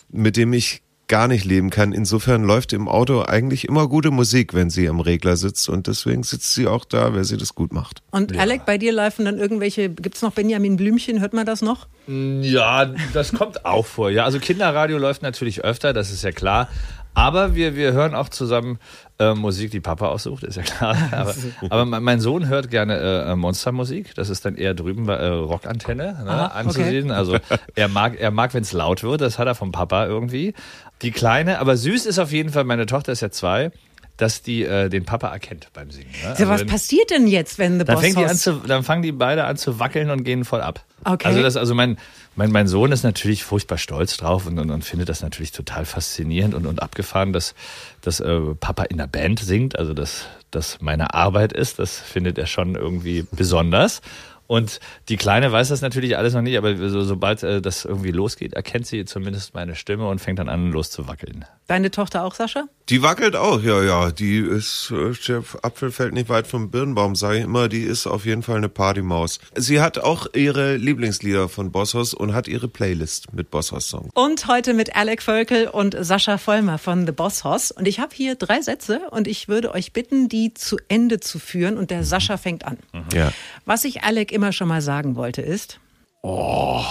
mit 0.10 0.38
dem 0.38 0.54
ich 0.54 0.82
gar 1.08 1.28
nicht 1.28 1.46
leben 1.46 1.70
kann. 1.70 1.92
Insofern 1.92 2.44
läuft 2.44 2.74
im 2.74 2.88
Auto 2.88 3.22
eigentlich 3.22 3.68
immer 3.68 3.88
gute 3.88 4.12
Musik, 4.12 4.54
wenn 4.54 4.70
sie 4.70 4.90
am 4.90 5.00
Regler 5.00 5.38
sitzt 5.38 5.70
und 5.70 5.88
deswegen 5.88 6.24
sitzt 6.24 6.54
sie 6.54 6.68
auch 6.68 6.86
da, 6.86 7.14
weil 7.14 7.24
sie 7.24 7.38
das 7.38 7.56
gut 7.56 7.74
macht. 7.74 8.02
Und 8.12 8.34
ja. 8.34 8.42
Alec, 8.42 8.66
bei 8.66 8.78
dir 8.78 8.92
laufen 8.92 9.26
dann 9.26 9.38
irgendwelche, 9.38 9.90
gibt 9.90 10.16
es 10.16 10.22
noch 10.22 10.34
Benjamin 10.34 10.78
Blümchen, 10.78 11.20
hört 11.22 11.34
man 11.34 11.46
das 11.46 11.62
noch? 11.62 11.88
Ja, 12.08 12.94
das 13.14 13.34
kommt 13.34 13.66
auch 13.66 13.86
vor. 13.86 14.10
Ja, 14.10 14.26
also 14.26 14.40
Kinderradio 14.40 14.98
läuft 14.98 15.22
natürlich 15.22 15.64
öfter, 15.64 15.94
das 15.94 16.12
ist 16.12 16.24
ja 16.24 16.32
klar. 16.32 16.70
Aber 17.14 17.56
wir, 17.56 17.76
wir 17.76 17.94
hören 17.94 18.14
auch 18.14 18.28
zusammen 18.28 18.78
äh, 19.18 19.34
Musik, 19.34 19.72
die 19.72 19.80
Papa 19.80 20.08
aussucht, 20.08 20.44
ist 20.44 20.58
ja 20.58 20.64
klar. 20.64 20.98
Aber, 21.12 21.34
aber 21.70 21.86
mein 21.86 22.20
Sohn 22.20 22.48
hört 22.48 22.70
gerne 22.70 23.26
äh, 23.28 23.36
Monstermusik. 23.36 24.14
Das 24.16 24.30
ist 24.30 24.44
dann 24.46 24.56
eher 24.56 24.74
drüben 24.74 25.06
bei 25.06 25.16
äh, 25.16 25.28
Rockantenne 25.28 26.24
ne, 26.24 26.30
Aha, 26.30 26.48
anzusehen. 26.48 27.06
Okay. 27.06 27.18
Also 27.18 27.38
er 27.76 27.88
mag, 27.88 28.20
er 28.20 28.32
mag, 28.32 28.54
wenn 28.54 28.64
es 28.64 28.74
laut 28.74 29.04
wird. 29.04 29.22
Das 29.22 29.40
hat 29.40 29.48
er 29.48 29.56
vom 29.56 29.72
Papa 29.72 30.06
irgendwie. 30.06 30.54
Die 31.02 31.12
Kleine, 31.12 31.60
aber 31.60 31.78
süß 31.78 32.06
ist 32.06 32.20
auf 32.20 32.32
jeden 32.32 32.50
Fall, 32.50 32.66
meine 32.66 32.86
Tochter 32.86 33.12
ist 33.12 33.22
ja 33.22 33.30
zwei, 33.30 33.72
dass 34.18 34.42
die 34.42 34.64
äh, 34.64 34.90
den 34.90 35.06
Papa 35.06 35.30
erkennt 35.30 35.70
beim 35.74 35.92
Singen. 35.92 36.12
Ne? 36.24 36.30
Also 36.30 36.48
was 36.48 36.62
wenn, 36.62 36.68
passiert 36.68 37.10
denn 37.10 37.28
jetzt, 37.28 37.58
wenn 37.58 37.80
The 37.80 37.86
dann 37.86 37.96
Boss 37.96 38.04
fängt 38.04 38.18
die 38.18 38.26
an 38.26 38.36
zu, 38.36 38.54
Dann 38.68 38.84
fangen 38.84 39.02
die 39.02 39.12
beide 39.12 39.46
an 39.46 39.58
zu 39.58 39.80
wackeln 39.80 40.10
und 40.10 40.24
gehen 40.24 40.46
voll 40.46 40.62
ab. 40.62 40.84
Okay. 41.06 41.28
Also, 41.28 41.42
das, 41.42 41.56
also 41.56 41.76
mein, 41.76 41.98
mein, 42.36 42.52
mein 42.52 42.68
Sohn 42.68 42.92
ist 42.92 43.04
natürlich 43.04 43.44
furchtbar 43.44 43.78
stolz 43.78 44.18
drauf 44.18 44.48
und, 44.48 44.58
und, 44.58 44.72
und 44.72 44.84
findet 44.84 45.08
das 45.08 45.22
natürlich 45.22 45.52
total 45.52 45.86
faszinierend 45.86 46.56
und, 46.56 46.66
und 46.66 46.82
abgefahren, 46.82 47.32
dass, 47.32 47.54
dass 48.02 48.20
äh, 48.20 48.40
Papa 48.60 48.84
in 48.84 48.98
der 48.98 49.08
Band 49.08 49.40
singt. 49.40 49.78
Also 49.78 49.94
dass 49.94 50.26
das 50.50 50.82
meine 50.82 51.14
Arbeit 51.14 51.54
ist, 51.54 51.80
das 51.80 52.00
findet 52.00 52.38
er 52.38 52.48
schon 52.48 52.76
irgendwie 52.76 53.26
besonders. 53.32 54.02
Und 54.48 54.80
die 55.10 55.18
Kleine 55.18 55.52
weiß 55.52 55.70
das 55.70 55.82
natürlich 55.82 56.18
alles 56.18 56.34
noch 56.34 56.42
nicht, 56.42 56.58
aber 56.58 56.76
so, 56.90 57.04
sobald 57.04 57.42
äh, 57.44 57.62
das 57.62 57.86
irgendwie 57.86 58.12
losgeht, 58.12 58.54
erkennt 58.54 58.86
sie 58.86 59.06
zumindest 59.06 59.56
meine 59.56 59.76
Stimme 59.76 60.08
und 60.08 60.20
fängt 60.20 60.40
dann 60.40 60.50
an, 60.50 60.72
loszuwackeln. 60.72 61.46
Deine 61.68 61.90
Tochter 61.90 62.24
auch, 62.24 62.36
Sascha? 62.36 62.68
Die 62.90 63.02
wackelt 63.02 63.36
auch, 63.36 63.64
ja, 63.64 63.82
ja. 63.82 64.12
Die 64.12 64.38
ist, 64.38 64.92
äh, 64.92 65.14
der 65.28 65.44
Apfel 65.64 65.92
fällt 65.92 66.14
nicht 66.14 66.30
weit 66.30 66.46
vom 66.46 66.70
Birnbaum, 66.70 67.16
sage 67.16 67.40
ich 67.40 67.44
immer. 67.44 67.68
Die 67.68 67.82
ist 67.82 68.06
auf 68.06 68.26
jeden 68.26 68.44
Fall 68.44 68.58
eine 68.58 68.70
Partymaus. 68.70 69.40
Sie 69.56 69.82
hat 69.82 69.98
auch 69.98 70.28
ihre 70.36 70.78
Lieblingslieder 70.78 71.50
von 71.50 71.72
Bosshaus 71.72 72.14
und 72.14 72.36
hat 72.36 72.48
ihre 72.48 72.68
Playlist 72.68 73.34
mit 73.34 73.50
Bosshaus-Songs. 73.50 74.12
Und 74.14 74.46
heute 74.46 74.76
mit 74.76 74.96
Alec 74.96 75.24
Völkel 75.24 75.68
und 75.68 75.96
Sascha 76.00 76.38
Vollmer 76.38 76.78
von 76.78 77.08
The 77.08 77.12
Bosshaus. 77.12 77.72
Und 77.72 77.88
ich 77.88 78.00
habe 78.00 78.16
hier 78.16 78.36
drei 78.36 78.62
Sätze 78.62 79.02
und 79.10 79.28
ich 79.28 79.48
würde 79.48 79.74
euch 79.74 79.92
bitten, 79.92 80.30
die 80.30 80.54
zu 80.54 80.78
Ende 80.88 81.20
zu 81.20 81.40
führen. 81.40 81.80
Und 81.80 81.90
der 81.90 82.04
Sascha 82.04 82.38
fängt 82.38 82.66
an. 82.66 82.78
Mhm. 82.94 83.06
Ja. 83.12 83.32
Was 83.66 83.86
ich 83.86 84.04
Alec 84.04 84.32
immer 84.32 84.52
schon 84.52 84.68
mal 84.68 84.84
sagen 84.84 85.16
wollte 85.16 85.42
ist. 85.42 85.80
Oh. 86.22 86.84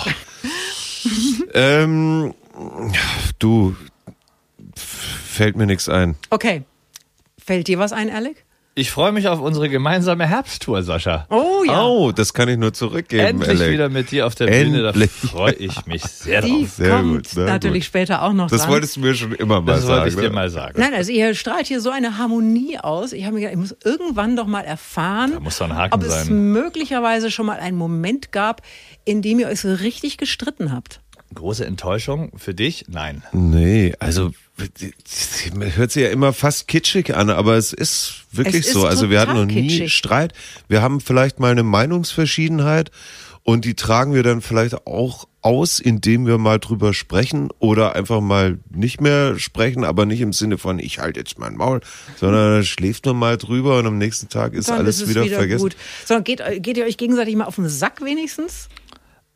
ähm, 1.55 2.35
du, 3.39 3.77
fällt 5.35 5.57
mir 5.57 5.67
nichts 5.67 5.89
ein. 5.89 6.17
Okay. 6.31 6.63
Fällt 7.39 7.69
dir 7.69 7.79
was 7.79 7.93
ein, 7.93 8.11
Alec? 8.11 8.45
Ich 8.77 8.91
freue 8.91 9.13
mich 9.13 9.29
auf 9.29 9.41
unsere 9.41 9.69
gemeinsame 9.69 10.27
Herbsttour, 10.27 10.83
Sascha. 10.83 11.27
Oh 11.31 11.63
ja. 11.65 11.85
Oh, 11.85 12.11
das 12.11 12.35
kann 12.35 12.49
ich 12.49 12.57
nur 12.59 12.73
zurückgeben. 12.73 13.25
Endlich 13.25 13.61
Alec. 13.61 13.71
wieder 13.73 13.89
mit 13.89 14.11
dir 14.11 14.27
auf 14.27 14.35
der 14.35 14.49
Endlich. 14.49 14.83
Bühne, 14.83 15.09
da 15.23 15.29
freue 15.29 15.53
ich 15.53 15.87
mich 15.87 16.03
sehr 16.03 16.41
Die 16.43 16.63
drauf. 16.63 16.71
Sehr 16.71 16.91
kommt 16.91 17.13
gut, 17.13 17.27
sehr 17.29 17.45
natürlich 17.45 17.85
gut. 17.85 17.87
später 17.87 18.23
auch 18.23 18.33
noch 18.33 18.51
Das 18.51 18.63
dran. 18.63 18.71
wolltest 18.73 18.97
du 18.97 19.01
mir 19.01 19.15
schon 19.15 19.33
immer 19.33 19.61
mal 19.61 19.75
das 19.75 19.83
sagen. 19.83 19.91
Das 19.91 19.97
wollte 20.01 20.09
ich 20.09 20.17
dir 20.17 20.29
ne? 20.31 20.35
mal 20.35 20.51
sagen. 20.51 20.81
Nein, 20.81 20.93
also 20.93 21.13
ihr 21.13 21.37
strahlt 21.37 21.69
hier 21.69 21.81
so 21.81 21.91
eine 21.91 22.19
Harmonie 22.19 22.79
aus. 22.81 23.13
Ich 23.13 23.25
habe 23.27 23.35
mir 23.35 23.41
gedacht, 23.43 23.53
ich 23.55 23.61
muss 23.61 23.77
irgendwann 23.85 24.35
doch 24.35 24.49
mal 24.49 24.63
erfahren, 24.65 25.35
da 25.35 25.41
muss 25.41 25.59
doch 25.59 25.67
ein 25.71 25.77
Haken 25.77 25.95
ob 25.95 26.03
es 26.03 26.25
sein. 26.25 26.51
möglicherweise 26.51 27.31
schon 27.31 27.47
mal 27.47 27.61
einen 27.61 27.79
Moment 27.79 28.33
gab, 28.33 28.63
in 29.05 29.23
dem 29.23 29.39
ihr 29.39 29.47
euch 29.47 29.61
so 29.61 29.73
richtig 29.73 30.17
gestritten 30.19 30.73
habt. 30.73 31.01
Große 31.33 31.65
Enttäuschung 31.65 32.33
für 32.37 32.55
dich? 32.55 32.87
Nein. 32.89 33.23
Nee, 33.33 33.95
also 34.01 34.33
hört 34.57 35.91
sich 35.91 36.03
ja 36.03 36.11
immer 36.11 36.33
fast 36.33 36.69
kitschig 36.69 37.15
an, 37.15 37.31
aber 37.31 37.57
es 37.57 37.73
ist 37.73 38.25
wirklich 38.31 38.63
es 38.63 38.67
ist 38.69 38.75
so. 38.75 38.87
Also 38.87 39.11
wir 39.11 39.21
hatten 39.21 39.35
noch 39.35 39.47
nie 39.47 39.69
kitschig. 39.69 39.95
Streit. 39.95 40.33
Wir 40.69 40.81
haben 40.81 41.01
vielleicht 41.01 41.41
mal 41.41 41.51
eine 41.51 41.65
Meinungsverschiedenheit 41.65 42.91
und 43.43 43.65
die 43.65 43.75
tragen 43.75 44.15
wir 44.15 44.23
dann 44.23 44.41
vielleicht 44.41 44.87
auch 44.87 45.27
aus, 45.43 45.79
indem 45.79 46.27
wir 46.27 46.39
mal 46.39 46.59
drüber 46.59 46.95
sprechen 46.95 47.51
oder 47.59 47.95
einfach 47.95 48.23
mal 48.23 48.59
nicht 48.71 49.03
mehr 49.03 49.39
sprechen, 49.39 49.85
aber 49.85 50.07
nicht 50.07 50.23
im 50.23 50.33
Sinne 50.33 50.57
von 50.57 50.79
ich 50.79 51.01
halte 51.01 51.21
jetzt 51.21 51.39
mein 51.39 51.55
Maul, 51.57 51.81
sondern 52.17 52.65
schläft 52.65 53.05
man 53.05 53.17
mal 53.17 53.37
drüber 53.37 53.79
und 53.79 53.87
am 53.87 53.99
nächsten 53.99 54.31
Tag 54.31 54.55
ist 54.55 54.71
Dann 54.71 54.79
alles 54.79 55.03
ist 55.03 55.11
wieder, 55.11 55.25
wieder 55.25 55.37
vergessen. 55.37 55.63
Gut. 55.63 55.77
Sondern 56.07 56.25
geht, 56.25 56.41
geht 56.63 56.79
ihr 56.79 56.87
euch 56.87 56.97
gegenseitig 56.97 57.37
mal 57.37 57.45
auf 57.45 57.57
den 57.57 57.69
Sack 57.69 58.03
wenigstens? 58.03 58.71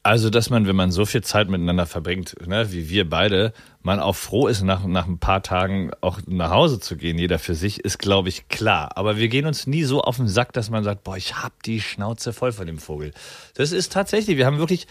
Also, 0.09 0.31
dass 0.31 0.49
man, 0.49 0.67
wenn 0.67 0.75
man 0.75 0.91
so 0.91 1.05
viel 1.05 1.23
Zeit 1.23 1.51
miteinander 1.51 1.85
verbringt, 1.85 2.35
ne, 2.47 2.73
wie 2.73 2.89
wir 2.89 3.07
beide, 3.07 3.53
man 3.83 4.01
auch 4.01 4.17
froh 4.17 4.47
ist, 4.47 4.63
nach, 4.63 4.87
nach 4.87 5.07
ein 5.07 5.19
paar 5.19 5.43
Tagen 5.43 5.91
auch 6.01 6.21
nach 6.27 6.49
Hause 6.49 6.81
zu 6.81 6.97
gehen, 6.97 7.19
jeder 7.19 7.39
für 7.39 7.55
sich, 7.55 7.81
ist, 7.81 7.99
glaube 7.99 8.31
ich, 8.31 8.49
klar. 8.49 8.97
Aber 8.97 9.19
wir 9.19 9.29
gehen 9.29 9.45
uns 9.45 9.67
nie 9.67 9.85
so 9.85 10.01
auf 10.01 10.17
den 10.17 10.27
Sack, 10.27 10.55
dass 10.55 10.71
man 10.71 10.83
sagt, 10.83 11.05
boah, 11.05 11.19
ich 11.19 11.35
hab 11.43 11.63
die 11.63 11.83
Schnauze 11.83 12.33
voll 12.33 12.53
von 12.53 12.67
dem 12.67 12.79
Vogel. 12.79 13.13
Das 13.53 13.71
ist 13.71 13.93
tatsächlich, 13.93 14.39
wir 14.39 14.47
haben 14.47 14.57
wirklich 14.57 14.87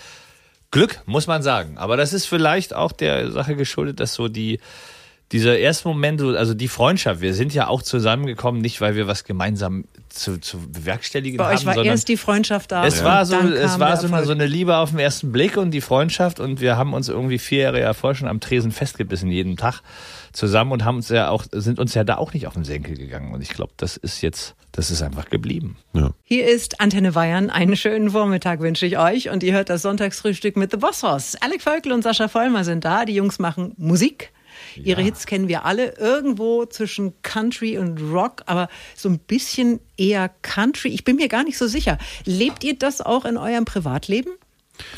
Glück, 0.69 1.01
muss 1.07 1.25
man 1.25 1.41
sagen. 1.41 1.79
Aber 1.79 1.97
das 1.97 2.13
ist 2.13 2.27
vielleicht 2.27 2.75
auch 2.75 2.91
der 2.91 3.31
Sache 3.31 3.55
geschuldet, 3.55 3.99
dass 3.99 4.13
so 4.13 4.27
die, 4.27 4.59
dieser 5.33 5.57
erste 5.57 5.89
Moment, 5.89 6.21
also 6.21 6.53
die 6.53 6.69
Freundschaft, 6.69 7.19
wir 7.19 7.33
sind 7.33 7.53
ja 7.53 7.67
auch 7.67 7.81
zusammengekommen, 7.81 8.61
nicht 8.61 8.79
weil 8.79 8.95
wir 8.95 9.07
was 9.07 9.25
gemeinsam 9.25 9.83
zu, 10.07 10.39
zu 10.39 10.57
bewerkstelligen 10.57 11.37
Bei 11.37 11.45
haben. 11.45 11.55
euch 11.55 11.65
war 11.65 11.73
sondern 11.73 11.91
erst 11.91 12.07
die 12.07 12.15
Freundschaft 12.15 12.71
da. 12.71 12.85
Es 12.85 13.03
war 13.03 13.25
so, 13.25 13.35
es 13.35 13.77
war 13.77 13.97
so 13.97 14.07
so 14.07 14.31
eine 14.31 14.45
Liebe 14.45 14.77
auf 14.77 14.91
den 14.91 14.99
ersten 14.99 15.33
Blick 15.33 15.57
und 15.57 15.71
die 15.71 15.81
Freundschaft 15.81 16.39
und 16.39 16.61
wir 16.61 16.77
haben 16.77 16.93
uns 16.93 17.09
irgendwie 17.09 17.39
vier 17.39 17.63
Jahre 17.63 17.81
ja 17.81 17.93
vorher 17.93 18.15
schon 18.15 18.29
am 18.29 18.39
Tresen 18.39 18.71
festgebissen 18.71 19.29
jeden 19.29 19.57
Tag 19.57 19.81
zusammen 20.31 20.71
und 20.71 20.85
haben 20.85 20.97
uns 20.97 21.09
ja 21.09 21.29
auch, 21.29 21.43
sind 21.51 21.77
uns 21.77 21.93
ja 21.93 22.05
da 22.05 22.17
auch 22.17 22.33
nicht 22.33 22.47
auf 22.47 22.53
den 22.53 22.63
Senkel 22.63 22.95
gegangen 22.95 23.33
und 23.33 23.41
ich 23.41 23.49
glaube, 23.49 23.73
das 23.75 23.97
ist 23.97 24.21
jetzt, 24.21 24.55
das 24.71 24.91
ist 24.91 25.01
einfach 25.01 25.29
geblieben. 25.29 25.75
Ja. 25.93 26.11
Hier 26.23 26.47
ist 26.47 26.79
Antenne 26.79 27.11
Bayern. 27.11 27.49
Einen 27.49 27.75
schönen 27.75 28.11
Vormittag 28.11 28.61
wünsche 28.61 28.85
ich 28.85 28.97
euch 28.97 29.29
und 29.29 29.43
ihr 29.43 29.53
hört 29.53 29.69
das 29.69 29.81
Sonntagsfrühstück 29.81 30.55
mit 30.55 30.71
The 30.71 30.77
Boss 30.77 31.03
Hoss. 31.03 31.35
Alec 31.41 31.61
Völkel 31.61 31.91
und 31.91 32.03
Sascha 32.03 32.29
Vollmer 32.29 32.63
sind 32.63 32.85
da. 32.85 33.03
Die 33.03 33.13
Jungs 33.13 33.39
machen 33.39 33.73
Musik. 33.77 34.31
Ihre 34.75 35.01
Ja. 35.01 35.05
Hits 35.05 35.25
kennen 35.25 35.47
wir 35.47 35.65
alle 35.65 35.95
irgendwo 35.97 36.65
zwischen 36.65 37.13
Country 37.21 37.77
und 37.77 37.99
Rock, 38.01 38.43
aber 38.45 38.69
so 38.95 39.09
ein 39.09 39.19
bisschen 39.19 39.79
eher 39.97 40.29
Country. 40.41 40.89
Ich 40.89 41.03
bin 41.03 41.15
mir 41.17 41.27
gar 41.27 41.43
nicht 41.43 41.57
so 41.57 41.67
sicher. 41.67 41.97
Lebt 42.25 42.63
ihr 42.63 42.77
das 42.77 43.01
auch 43.01 43.25
in 43.25 43.37
eurem 43.37 43.65
Privatleben? 43.65 44.31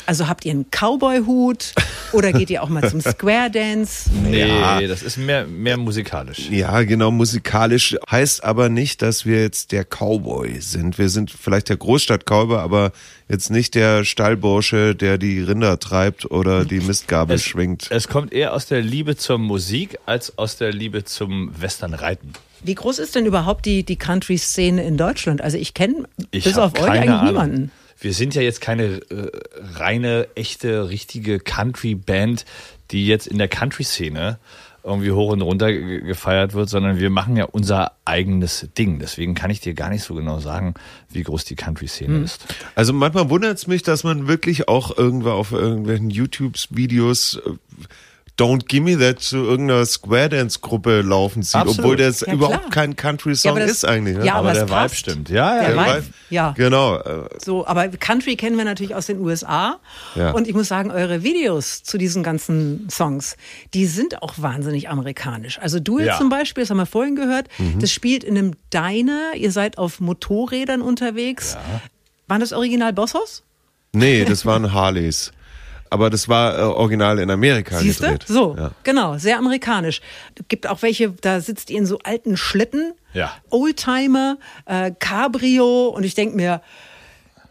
Also 0.06 0.28
habt 0.28 0.44
ihr 0.44 0.52
einen 0.52 0.66
Cowboy-Hut 0.70 1.74
oder 2.12 2.32
geht 2.32 2.50
ihr 2.50 2.62
auch 2.62 2.68
mal 2.68 2.88
zum 2.88 3.00
Square 3.00 3.50
Dance? 3.50 4.10
Nee, 4.24 4.46
Ja. 4.48 4.80
das 4.86 5.02
ist 5.02 5.16
mehr, 5.16 5.46
mehr 5.46 5.76
musikalisch. 5.76 6.48
Ja, 6.50 6.82
genau, 6.82 7.10
musikalisch 7.10 7.96
heißt 8.10 8.42
aber 8.44 8.68
nicht, 8.68 9.02
dass 9.02 9.24
wir 9.26 9.40
jetzt 9.42 9.72
der 9.72 9.84
Cowboy 9.84 10.60
sind. 10.60 10.98
Wir 10.98 11.08
sind 11.08 11.30
vielleicht 11.30 11.68
der 11.68 11.76
Großstadt-Cowboy, 11.76 12.58
aber 12.58 12.92
jetzt 13.28 13.50
nicht 13.50 13.74
der 13.74 14.04
Stallbursche, 14.04 14.94
der 14.94 15.18
die 15.18 15.40
Rinder 15.40 15.78
treibt 15.78 16.30
oder 16.30 16.64
die 16.64 16.80
Mistgabel 16.80 17.36
Es- 17.36 17.44
schwingt. 17.44 17.86
Es 17.90 18.08
kommt 18.08 18.32
eher 18.32 18.54
aus 18.54 18.66
der 18.66 18.80
Liebe 18.82 19.16
zur 19.16 19.38
Musik 19.38 19.98
als 20.06 20.36
aus 20.38 20.56
der 20.56 20.72
Liebe 20.72 21.04
zum 21.04 21.52
Westernreiten. 21.60 22.32
Wie 22.62 22.74
groß 22.74 22.98
ist 22.98 23.14
denn 23.14 23.24
überhaupt 23.24 23.64
die, 23.64 23.84
die 23.84 23.96
Country-Szene 23.96 24.84
in 24.84 24.98
Deutschland? 24.98 25.40
Also 25.40 25.56
ich 25.56 25.72
kenne 25.72 26.04
Ich 26.30 26.44
bis 26.44 26.58
auf 26.58 26.74
euch 26.78 26.90
eigentlich 26.90 27.10
Ahnung. 27.10 27.24
niemanden. 27.26 27.70
Wir 28.00 28.12
sind 28.14 28.34
ja 28.34 28.42
jetzt 28.42 28.60
keine 28.60 28.84
äh, 29.10 29.30
reine, 29.74 30.28
echte, 30.34 30.88
richtige 30.88 31.38
Country-Band, 31.38 32.44
die 32.90 33.06
jetzt 33.06 33.26
in 33.26 33.38
der 33.38 33.48
Country-Szene 33.48 34.38
irgendwie 34.82 35.10
hoch 35.10 35.32
und 35.32 35.42
runter 35.42 35.70
ge- 35.70 36.00
gefeiert 36.00 36.54
wird, 36.54 36.70
sondern 36.70 36.98
wir 36.98 37.10
machen 37.10 37.36
ja 37.36 37.44
unser 37.44 37.92
eigenes 38.06 38.66
Ding. 38.78 38.98
Deswegen 38.98 39.34
kann 39.34 39.50
ich 39.50 39.60
dir 39.60 39.74
gar 39.74 39.90
nicht 39.90 40.02
so 40.02 40.14
genau 40.14 40.40
sagen, 40.40 40.72
wie 41.10 41.22
groß 41.22 41.44
die 41.44 41.54
Country-Szene 41.56 42.14
Hm. 42.16 42.24
ist. 42.24 42.42
Also 42.74 42.94
manchmal 42.94 43.28
wundert 43.28 43.58
es 43.58 43.66
mich, 43.66 43.82
dass 43.82 44.04
man 44.04 44.26
wirklich 44.26 44.68
auch 44.68 44.96
irgendwo 44.96 45.32
auf 45.32 45.52
irgendwelchen 45.52 46.08
YouTube-Videos 46.08 47.42
äh, 47.44 47.50
Don't 48.40 48.66
Gimme 48.68 48.98
That 48.98 49.20
zu 49.20 49.36
irgendeiner 49.36 49.84
Square 49.84 50.30
Dance-Gruppe 50.30 51.02
laufen 51.02 51.42
sieht, 51.42 51.56
Absolut. 51.56 51.78
obwohl 51.80 51.96
das 51.96 52.20
Ja, 52.22 52.32
überhaupt 52.32 52.58
klar. 52.60 52.70
kein 52.70 52.96
Country-Song 52.96 53.50
aber 53.50 53.60
das- 53.60 53.70
ist 53.70 53.84
eigentlich. 53.84 54.16
Ne? 54.16 54.24
ja, 54.24 54.34
aber 54.36 54.50
Aber 54.50 54.66
der 54.66 54.68
Vibe 54.70 54.94
stimmt. 54.94 55.28
Ja, 55.28 55.56
ja. 55.56 55.60
Der 55.68 55.74
ja. 55.76 55.96
Vibe, 55.96 56.06
ja. 56.30 56.54
Genau. 56.56 56.96
äh, 56.96 57.28
So, 57.44 57.66
aber 57.66 57.88
Country 57.88 58.36
kennen 58.36 58.56
wir 58.56 58.64
natürlich 58.64 58.94
aus 58.94 59.06
den 59.06 59.20
USA. 59.20 59.78
Ja. 60.14 60.30
Und 60.30 60.48
ich 60.48 60.54
muss 60.54 60.68
sagen, 60.68 60.90
eure 60.90 61.22
Videos 61.22 61.82
zu 61.82 61.98
diesen 61.98 62.22
ganzen 62.22 62.88
Songs, 62.90 63.36
die 63.74 63.84
sind 63.86 64.22
auch 64.22 64.34
wahnsinnig 64.38 64.88
amerikanisch. 64.88 65.58
Also 65.58 65.78
Duel 65.78 66.06
Ja. 66.06 66.16
zum 66.16 66.30
Beispiel, 66.30 66.62
das 66.62 66.70
haben 66.70 66.78
wir 66.78 66.86
vorhin 66.86 67.16
gehört, 67.16 67.48
Mhm. 67.58 67.80
das 67.80 67.92
spielt 67.92 68.24
in 68.24 68.38
einem 68.38 68.52
Diner, 68.72 69.32
ihr 69.36 69.52
seid 69.52 69.76
auf 69.76 70.00
Motorrädern 70.00 70.80
unterwegs. 70.80 71.56
War 72.26 72.38
das 72.38 72.52
Original 72.52 72.92
Bosshaus? 72.92 73.42
Nee, 73.92 74.24
das 74.24 74.46
waren 74.46 74.72
Harleys. 74.72 75.32
Aber 75.90 76.08
das 76.08 76.28
war 76.28 76.56
äh, 76.58 76.62
original 76.62 77.18
in 77.18 77.30
Amerika 77.30 77.78
Siehst 77.78 78.00
du? 78.00 78.04
gedreht. 78.04 78.24
So, 78.28 78.54
Ja. 78.56 78.70
genau, 78.84 79.18
sehr 79.18 79.38
amerikanisch. 79.38 80.00
Gibt 80.48 80.66
auch 80.68 80.82
welche, 80.82 81.10
da 81.10 81.40
sitzt 81.40 81.68
ihr 81.70 81.78
in 81.78 81.86
so 81.86 81.98
alten 82.04 82.36
Schlitten, 82.36 82.92
Ja. 83.12 83.32
Oldtimer, 83.50 84.38
äh, 84.66 84.92
Cabrio 84.98 85.88
und 85.88 86.04
ich 86.04 86.14
denk 86.14 86.34
mir, 86.36 86.62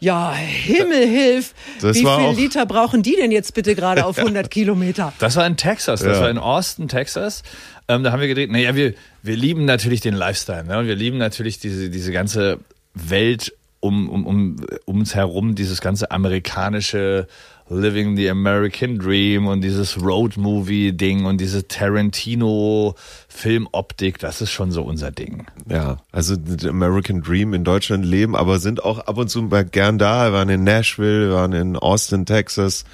ja, 0.02 0.32
Himmel 0.32 1.06
hilf, 1.06 1.52
Das 1.82 1.98
wie 1.98 2.04
war 2.04 2.18
viel 2.18 2.28
auch- 2.28 2.34
Liter 2.36 2.64
brauchen 2.64 3.02
die 3.02 3.16
denn 3.16 3.30
jetzt 3.30 3.52
bitte 3.52 3.74
gerade 3.74 4.06
auf 4.06 4.16
100 4.18 4.50
Kilometer? 4.50 5.12
Das 5.18 5.36
war 5.36 5.46
in 5.46 5.58
Texas, 5.58 6.00
das 6.00 6.16
Ja. 6.16 6.22
war 6.22 6.30
in 6.30 6.38
Austin, 6.38 6.88
Texas. 6.88 7.42
Ähm, 7.88 8.02
da 8.04 8.12
haben 8.12 8.20
wir 8.20 8.28
gedreht. 8.28 8.50
Naja, 8.50 8.74
wir, 8.74 8.94
wir 9.22 9.36
lieben 9.36 9.66
natürlich 9.66 10.00
den 10.00 10.14
Lifestyle. 10.14 10.64
Ne? 10.64 10.78
Und 10.78 10.86
wir 10.86 10.94
lieben 10.94 11.18
natürlich 11.18 11.58
diese, 11.58 11.90
diese 11.90 12.12
ganze 12.12 12.60
Welt 12.94 13.52
um, 13.80 14.08
um, 14.08 14.26
um, 14.26 14.56
um 14.86 14.98
uns 15.00 15.14
herum, 15.14 15.54
dieses 15.54 15.80
ganze 15.82 16.10
amerikanische 16.10 17.26
Living 17.70 18.16
the 18.16 18.28
American 18.28 18.98
Dream 18.98 19.46
und 19.46 19.62
dieses 19.62 20.02
Road-Movie-Ding 20.02 21.24
und 21.24 21.40
diese 21.40 21.68
Tarantino-Filmoptik. 21.68 24.18
Das 24.18 24.42
ist 24.42 24.50
schon 24.50 24.72
so 24.72 24.82
unser 24.82 25.12
Ding. 25.12 25.46
Ja, 25.68 25.98
also 26.10 26.34
den 26.34 26.68
American 26.68 27.22
Dream 27.22 27.54
in 27.54 27.62
Deutschland 27.62 28.04
leben, 28.04 28.34
aber 28.34 28.58
sind 28.58 28.82
auch 28.84 28.98
ab 28.98 29.18
und 29.18 29.30
zu 29.30 29.48
gern 29.48 29.98
da. 29.98 30.26
Wir 30.26 30.32
waren 30.32 30.48
in 30.48 30.64
Nashville, 30.64 31.28
wir 31.28 31.36
waren 31.36 31.52
in 31.52 31.76
Austin, 31.76 32.26
Texas. 32.26 32.84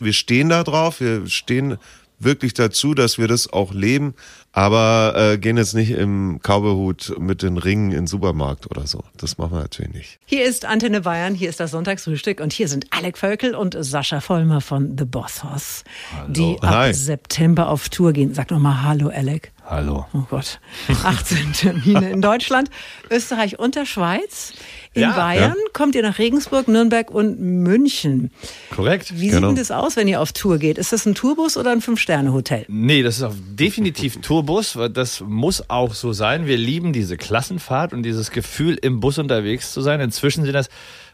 Wir 0.00 0.12
stehen 0.12 0.48
da 0.48 0.64
drauf, 0.64 1.00
wir 1.00 1.28
stehen 1.28 1.76
wirklich 2.18 2.54
dazu, 2.54 2.94
dass 2.94 3.18
wir 3.18 3.28
das 3.28 3.52
auch 3.52 3.72
leben, 3.72 4.14
aber 4.52 5.14
äh, 5.16 5.38
gehen 5.38 5.56
jetzt 5.56 5.74
nicht 5.74 5.90
im 5.90 6.40
Cowboyhut 6.42 7.14
mit 7.18 7.42
den 7.42 7.58
Ringen 7.58 7.90
in 7.90 7.96
den 7.98 8.06
Supermarkt 8.06 8.70
oder 8.70 8.86
so. 8.86 9.04
Das 9.16 9.38
machen 9.38 9.52
wir 9.52 9.60
natürlich 9.60 9.92
nicht. 9.92 10.18
Hier 10.26 10.44
ist 10.44 10.64
Antenne 10.64 11.02
Bayern, 11.02 11.34
hier 11.34 11.48
ist 11.48 11.60
das 11.60 11.70
Sonntagsfrühstück 11.70 12.40
und 12.40 12.52
hier 12.52 12.68
sind 12.68 12.86
Alec 12.90 13.18
Völkel 13.18 13.54
und 13.54 13.76
Sascha 13.78 14.20
Vollmer 14.20 14.60
von 14.60 14.96
The 14.98 15.04
Boss 15.04 15.44
Hoss, 15.44 15.84
die 16.28 16.56
ab 16.60 16.70
Hi. 16.74 16.94
September 16.94 17.68
auf 17.68 17.88
Tour 17.88 18.12
gehen. 18.12 18.34
Sag 18.34 18.50
noch 18.50 18.58
mal 18.58 18.82
Hallo, 18.82 19.08
Alec. 19.08 19.52
Hallo. 19.66 20.06
Oh 20.14 20.22
Gott. 20.30 20.60
18 21.04 21.52
Termine 21.52 22.10
in 22.10 22.22
Deutschland, 22.22 22.70
Österreich 23.10 23.58
und 23.58 23.74
der 23.74 23.84
Schweiz. 23.84 24.54
In 24.98 25.02
Ja. 25.10 25.12
Bayern 25.16 25.54
kommt 25.72 25.94
ihr 25.94 26.02
nach 26.02 26.18
Regensburg, 26.18 26.68
Nürnberg 26.68 27.10
und 27.10 27.38
München. 27.40 28.30
Korrekt? 28.74 29.18
Wie 29.20 29.28
Genau. 29.28 29.48
sieht 29.48 29.48
denn 29.48 29.56
das 29.56 29.70
aus, 29.70 29.96
wenn 29.96 30.08
ihr 30.08 30.20
auf 30.20 30.32
Tour 30.32 30.58
geht? 30.58 30.76
Ist 30.78 30.92
das 30.92 31.06
ein 31.06 31.14
Tourbus 31.14 31.56
oder 31.56 31.70
ein 31.72 31.80
Fünf-Sterne-Hotel? 31.80 32.64
Nee, 32.68 33.02
das 33.02 33.18
ist 33.18 33.22
auch 33.22 33.34
definitiv 33.50 34.20
Tourbus. 34.20 34.76
Das 34.92 35.20
muss 35.20 35.70
auch 35.70 35.94
so 35.94 36.12
sein. 36.12 36.46
Wir 36.46 36.56
lieben 36.56 36.92
diese 36.92 37.16
Klassenfahrt 37.16 37.92
und 37.92 38.02
dieses 38.02 38.30
Gefühl, 38.30 38.76
im 38.80 39.00
Bus 39.00 39.18
unterwegs 39.18 39.72
zu 39.72 39.80
sein. 39.80 40.00
Inzwischen 40.00 40.44
sind 40.44 40.52
das, 40.54 40.68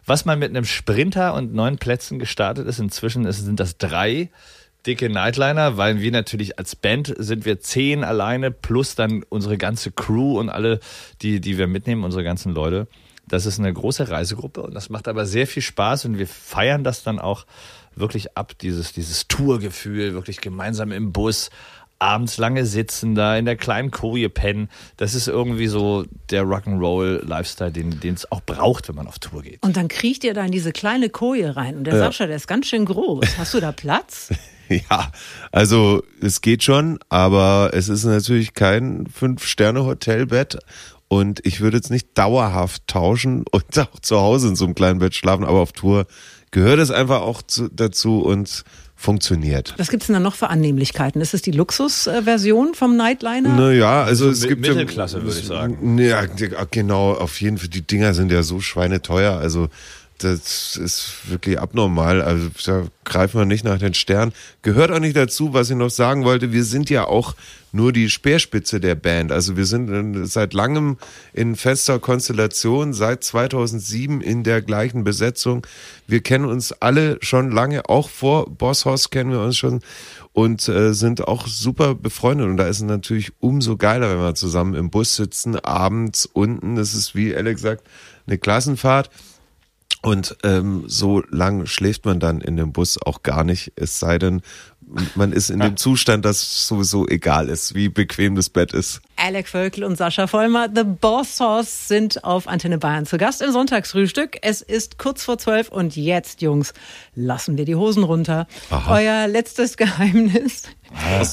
was 0.06 0.24
man 0.24 0.38
mit 0.38 0.50
einem 0.50 0.64
Sprinter 0.64 1.34
und 1.34 1.54
neun 1.54 1.76
Plätzen 1.78 2.18
gestartet 2.18 2.66
ist, 2.66 2.78
inzwischen 2.78 3.30
sind 3.30 3.60
das 3.60 3.76
drei 3.78 4.30
dicke 4.86 5.08
Nightliner, 5.08 5.78
weil 5.78 6.00
wir 6.00 6.10
natürlich 6.12 6.58
als 6.58 6.76
Band 6.76 7.14
sind 7.16 7.46
wir 7.46 7.58
zehn 7.58 8.04
alleine 8.04 8.50
plus 8.50 8.94
dann 8.94 9.24
unsere 9.30 9.56
ganze 9.56 9.90
Crew 9.90 10.38
und 10.38 10.50
alle, 10.50 10.78
die, 11.22 11.40
die 11.40 11.56
wir 11.56 11.66
mitnehmen, 11.66 12.04
unsere 12.04 12.22
ganzen 12.22 12.52
Leute. 12.52 12.86
Das 13.28 13.46
ist 13.46 13.58
eine 13.58 13.72
große 13.72 14.08
Reisegruppe 14.08 14.62
und 14.62 14.74
das 14.74 14.90
macht 14.90 15.08
aber 15.08 15.26
sehr 15.26 15.46
viel 15.46 15.62
Spaß 15.62 16.04
und 16.04 16.18
wir 16.18 16.26
feiern 16.26 16.84
das 16.84 17.02
dann 17.02 17.18
auch 17.18 17.46
wirklich 17.96 18.37
ab, 18.37 18.58
dieses, 18.58 18.92
dieses 18.92 19.28
Tourgefühl, 19.28 20.14
wirklich 20.14 20.40
gemeinsam 20.40 20.92
im 20.92 21.12
Bus, 21.12 21.50
abends 21.98 22.38
lange 22.38 22.66
sitzen, 22.66 23.14
da 23.14 23.37
in 23.37 23.44
der 23.44 23.56
kleinen 23.56 23.90
Koje 23.90 24.28
pennen. 24.28 24.68
Das 24.96 25.14
ist 25.14 25.28
irgendwie 25.28 25.68
so 25.68 26.04
der 26.30 26.42
Rock'n'Roll-Lifestyle, 26.42 27.72
den 27.72 28.00
den 28.00 28.14
es 28.14 28.30
auch 28.30 28.42
braucht, 28.42 28.88
wenn 28.88 28.96
man 28.96 29.06
auf 29.06 29.18
Tour 29.18 29.42
geht. 29.42 29.62
Und 29.62 29.76
dann 29.76 29.88
kriecht 29.88 30.24
ihr 30.24 30.34
da 30.34 30.44
in 30.44 30.52
diese 30.52 30.72
kleine 30.72 31.08
Koje 31.08 31.56
rein. 31.56 31.76
Und 31.78 31.84
der 31.84 31.96
Sascha, 31.96 32.26
der 32.26 32.37
ist 32.37 32.48
ganz 32.48 32.66
schön 32.66 32.84
groß. 32.84 33.38
Hast 33.38 33.54
du 33.54 33.60
da 33.60 33.72
Platz? 33.72 34.30
Ja, 34.68 35.12
also 35.52 36.02
es 36.22 36.40
geht 36.40 36.64
schon, 36.64 36.98
aber 37.10 37.72
es 37.74 37.90
ist 37.90 38.04
natürlich 38.04 38.54
kein 38.54 39.06
Fünf-Sterne-Hotelbett 39.12 40.56
und 41.08 41.40
ich 41.46 41.60
würde 41.60 41.76
jetzt 41.76 41.90
nicht 41.90 42.08
dauerhaft 42.18 42.86
tauschen 42.86 43.44
und 43.50 43.64
auch 43.78 44.00
zu 44.00 44.18
Hause 44.18 44.48
in 44.48 44.56
so 44.56 44.64
einem 44.64 44.74
kleinen 44.74 44.98
Bett 44.98 45.14
schlafen, 45.14 45.44
aber 45.44 45.60
auf 45.60 45.72
Tour 45.72 46.06
gehört 46.50 46.78
es 46.78 46.90
einfach 46.90 47.20
auch 47.22 47.42
zu, 47.42 47.68
dazu 47.68 48.20
und 48.20 48.64
funktioniert. 48.96 49.74
Was 49.76 49.90
gibt's 49.90 50.06
denn 50.06 50.14
da 50.14 50.20
noch 50.20 50.34
für 50.36 50.48
Annehmlichkeiten? 50.48 51.20
Ist 51.20 51.34
es 51.34 51.42
die 51.42 51.50
Luxusversion 51.50 52.74
vom 52.74 52.96
Nightliner? 52.96 53.48
Naja, 53.54 54.02
also 54.04 54.30
es 54.30 54.42
Mi- 54.42 54.48
gibt 54.48 54.66
ja- 54.66 54.72
Mittelklasse, 54.74 55.22
würde 55.22 55.38
ich 55.38 55.46
sagen. 55.46 55.98
Ja, 55.98 56.22
genau, 56.70 57.12
auf 57.12 57.40
jeden 57.40 57.58
Fall. 57.58 57.68
Die 57.68 57.82
Dinger 57.86 58.14
sind 58.14 58.30
ja 58.32 58.42
so 58.42 58.60
schweineteuer. 58.60 59.36
Also 59.36 59.68
das 60.18 60.77
ist 60.77 61.29
wirklich 61.29 61.61
abnormal. 61.61 62.22
Also 62.22 62.50
da 62.64 62.87
greifen 63.05 63.40
wir 63.40 63.44
nicht 63.44 63.64
nach 63.64 63.79
den 63.79 63.94
Sternen. 63.94 64.33
Gehört 64.62 64.90
auch 64.90 65.00
nicht 65.00 65.16
dazu, 65.16 65.53
was 65.53 65.70
ich 65.70 65.77
noch 65.77 65.90
sagen 65.90 66.24
wollte. 66.24 66.53
Wir 66.53 66.64
sind 66.64 66.88
ja 66.88 67.05
auch 67.07 67.35
nur 67.72 67.92
die 67.92 68.09
Speerspitze 68.09 68.79
der 68.79 68.94
Band. 68.94 69.33
Also 69.33 69.57
wir 69.57 69.66
sind 69.66 70.27
seit 70.27 70.55
langem 70.55 70.96
in 71.33 71.57
fester 71.57 71.98
Konstellation, 71.98 72.92
seit 72.92 73.24
2007 73.24 74.20
in 74.20 74.44
der 74.44 74.62
gleichen 74.62 75.03
Besetzung. 75.03 75.66
Wir 76.07 76.20
kennen 76.20 76.44
uns 76.44 76.70
alle 76.72 77.18
schon 77.20 77.50
lange, 77.50 77.88
auch 77.88 78.09
vor 78.09 78.48
Boss 78.48 78.85
Hoss 78.85 79.11
kennen 79.11 79.33
wir 79.33 79.40
uns 79.40 79.57
schon 79.57 79.81
und 80.33 80.68
äh, 80.68 80.94
sind 80.94 81.27
auch 81.27 81.48
super 81.48 81.96
befreundet. 81.96 82.46
Und 82.46 82.57
da 82.57 82.68
ist 82.68 82.77
es 82.77 82.83
natürlich 82.83 83.33
umso 83.40 83.77
geiler, 83.77 84.11
wenn 84.11 84.18
wir 84.18 84.35
zusammen 84.37 84.74
im 84.74 84.90
Bus 84.90 85.16
sitzen, 85.16 85.57
abends 85.57 86.27
unten. 86.27 86.77
Das 86.77 86.94
ist, 86.94 87.16
wie 87.16 87.35
Alex 87.35 87.62
sagt, 87.62 87.85
eine 88.27 88.38
Klassenfahrt. 88.38 89.11
Und 90.04 90.36
ähm, 90.42 90.84
so 90.86 91.22
lang 91.30 91.66
schläft 91.66 92.04
man 92.04 92.20
dann 92.20 92.40
in 92.40 92.56
dem 92.56 92.72
Bus 92.72 92.98
auch 93.02 93.22
gar 93.22 93.42
nicht, 93.42 93.72
es 93.76 93.98
sei 93.98 94.18
denn, 94.18 94.42
man 95.14 95.32
ist 95.32 95.50
in 95.50 95.60
dem 95.60 95.76
Zustand, 95.76 96.24
dass 96.24 96.68
sowieso 96.68 97.08
egal 97.08 97.48
ist, 97.48 97.74
wie 97.74 97.88
bequem 97.88 98.34
das 98.34 98.50
Bett 98.50 98.74
ist. 98.74 99.00
Alec 99.16 99.48
Völkel 99.48 99.85
und 99.85 99.96
Sascha 99.96 100.27
Vollmer, 100.27 100.68
The 100.74 100.85
Boss 100.85 101.40
Hoss, 101.40 101.88
sind 101.88 102.24
auf 102.24 102.48
Antenne 102.48 102.79
Bayern 102.79 103.07
zu 103.07 103.18
Gast 103.18 103.42
im 103.42 103.53
Sonntagsfrühstück. 103.53 104.38
Es 104.42 104.62
ist 104.62 104.98
kurz 104.98 105.24
vor 105.24 105.38
zwölf 105.38 105.68
und 105.68 105.96
jetzt, 105.96 106.42
Jungs, 106.42 106.74
lassen 107.14 107.57
wir 107.57 107.64
die 107.64 107.74
Hosen 107.74 108.05
runter. 108.05 108.46
Euer 108.88 109.27
letztes 109.27 109.77
Geheimnis. 109.77 110.64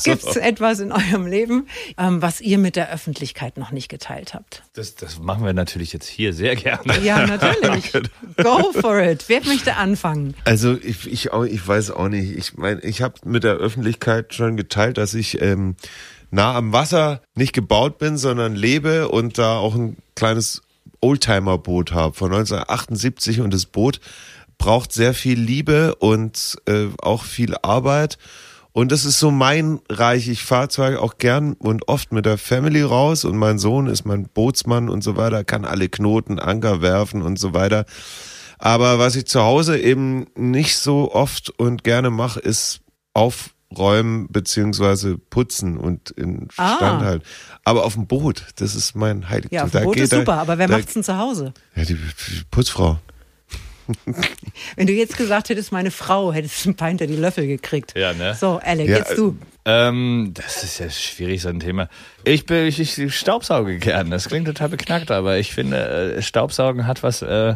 Gibt 0.04 0.24
es 0.24 0.38
etwas 0.38 0.80
in 0.80 0.91
eurem 0.91 1.28
Leben, 1.28 1.67
ähm, 1.98 2.22
was 2.22 2.41
ihr 2.41 2.58
mit 2.58 2.76
der 2.76 2.91
Öffentlichkeit 2.91 3.58
noch 3.58 3.72
nicht 3.72 3.89
geteilt 3.89 4.34
habt? 4.34 4.63
Das, 4.74 4.96
das 4.96 5.20
machen 5.20 5.46
wir 5.46 5.54
natürlich 5.54 5.94
jetzt 5.94 6.08
hier 6.08 6.34
sehr 6.34 6.56
gerne. 6.56 7.00
Ja, 7.04 7.26
natürlich. 7.28 7.91
Go 8.38 8.72
for 8.74 9.00
it. 9.00 9.26
Wer 9.28 9.46
möchte 9.46 9.76
anfangen? 9.76 10.36
Also 10.46 10.78
ich, 10.82 11.06
ich, 11.12 11.32
auch, 11.32 11.44
ich 11.44 11.65
weiß 11.67 11.91
auch 11.91 12.08
nicht. 12.08 12.36
Ich 12.38 12.58
meine, 12.58 12.82
ich 12.82 13.02
habe 13.02 13.15
mit 13.26 13.44
der 13.44 13.56
Öffentlichkeit 13.56 14.34
schon 14.34 14.58
geteilt, 14.58 14.98
dass 14.98 15.13
ich 15.13 15.41
ähm, 15.41 15.76
nah 16.32 16.56
am 16.56 16.74
Wasser 16.74 17.22
nicht 17.36 17.54
gebaut 17.54 17.98
bin, 17.98 18.17
sondern 18.17 18.56
lebe 18.56 19.10
und 19.10 19.38
da 19.38 19.58
auch 19.58 19.76
ein 19.76 19.98
kleines 20.15 20.62
Oldtimer-Boot 21.02 21.91
habe 21.91 22.15
von 22.15 22.32
1978 22.32 23.41
und 23.41 23.54
das 23.54 23.65
Boot 23.65 24.00
braucht 24.58 24.94
sehr 24.94 25.13
viel 25.13 25.39
Liebe 25.39 25.96
und 25.96 26.58
äh, 26.67 26.88
auch 27.02 27.24
viel 27.24 27.56
Arbeit. 27.62 28.17
Und 28.74 28.91
das 28.91 29.04
ist 29.04 29.20
so 29.20 29.32
mein 29.32 29.82
Reich. 29.89 30.30
Ich 30.30 30.44
fahre 30.44 30.70
zwar 30.70 31.02
auch 31.02 31.17
gern 31.17 31.54
und 31.54 31.89
oft 31.89 32.13
mit 32.13 32.26
der 32.26 32.38
Family 32.38 32.82
raus 32.82 33.26
und 33.26 33.36
mein 33.38 33.60
Sohn 33.60 33.88
ist 33.88 34.06
mein 34.06 34.30
Bootsmann 34.30 34.88
und 34.88 35.04
so 35.04 35.17
weiter, 35.17 35.44
kann 35.44 35.65
alle 35.65 35.89
Knoten, 35.89 36.39
Anker 36.39 36.82
werfen 36.82 37.22
und 37.22 37.38
so 37.38 37.54
weiter. 37.54 37.86
Aber 38.60 39.00
was 39.00 39.15
ich 39.15 39.26
zu 39.26 39.41
Hause 39.41 39.80
eben 39.80 40.28
nicht 40.36 40.78
so 40.78 41.12
oft 41.12 41.50
und 41.50 41.84
gerne 41.84 42.12
mache, 42.12 42.39
ist 42.39 42.82
aufräumen 43.71 44.27
beziehungsweise 44.29 45.17
putzen 45.17 45.77
und 45.77 46.12
in 46.12 46.47
Ah. 46.57 46.75
Stand 46.75 47.01
halten. 47.03 47.25
Aber 47.63 47.86
auf 47.86 47.93
dem 47.93 48.07
Boot, 48.07 48.45
das 48.57 48.75
ist 48.75 48.95
mein 48.95 49.29
Heiligtum. 49.29 49.55
Ja, 49.55 49.63
auf 49.63 49.71
dem 49.71 49.84
Boot 49.84 49.95
geht 49.95 50.03
ist 50.03 50.13
da- 50.13 50.17
super, 50.19 50.34
aber 50.38 50.57
wer 50.57 50.67
da- 50.67 50.77
macht's 50.77 50.93
denn 50.93 51.03
zu 51.03 51.17
Hause? 51.17 51.53
Ja, 51.75 51.84
die, 51.86 51.95
die 51.95 52.43
Putzfrau. 52.49 52.99
Wenn 54.75 54.88
du 54.88 54.93
jetzt 54.93 55.17
gesagt 55.17 55.49
hättest, 55.49 55.71
meine 55.71 55.91
Frau, 55.91 56.31
hättest 56.31 56.63
du 56.65 56.69
ein 56.69 56.75
paar 56.75 56.88
hinter 56.89 57.07
die 57.07 57.15
Löffel 57.15 57.45
gekriegt. 57.47 57.93
Ja, 57.97 58.13
ne? 58.13 58.36
So, 58.39 58.60
Alec, 58.63 58.88
Ja, 58.88 58.97
jetzt 58.99 59.17
du. 59.17 59.38
Ähm, 59.65 60.31
das 60.34 60.63
ist 60.63 60.79
ja 60.79 60.89
schwierig, 60.89 61.41
so 61.41 61.49
ein 61.49 61.60
Thema. 61.60 61.89
Ich 62.23 62.45
bin, 62.45 62.65
ich, 62.67 62.79
ich 62.79 63.15
staubsauge 63.17 63.77
gern. 63.79 64.10
Das 64.10 64.27
klingt 64.29 64.47
total 64.47 64.69
beknackt, 64.69 65.12
aber 65.12 65.38
ich 65.39 65.53
finde, 65.53 66.15
äh, 66.17 66.21
Staubsaugen 66.21 66.88
hat 66.88 67.03
was, 67.03 67.21
äh, 67.21 67.55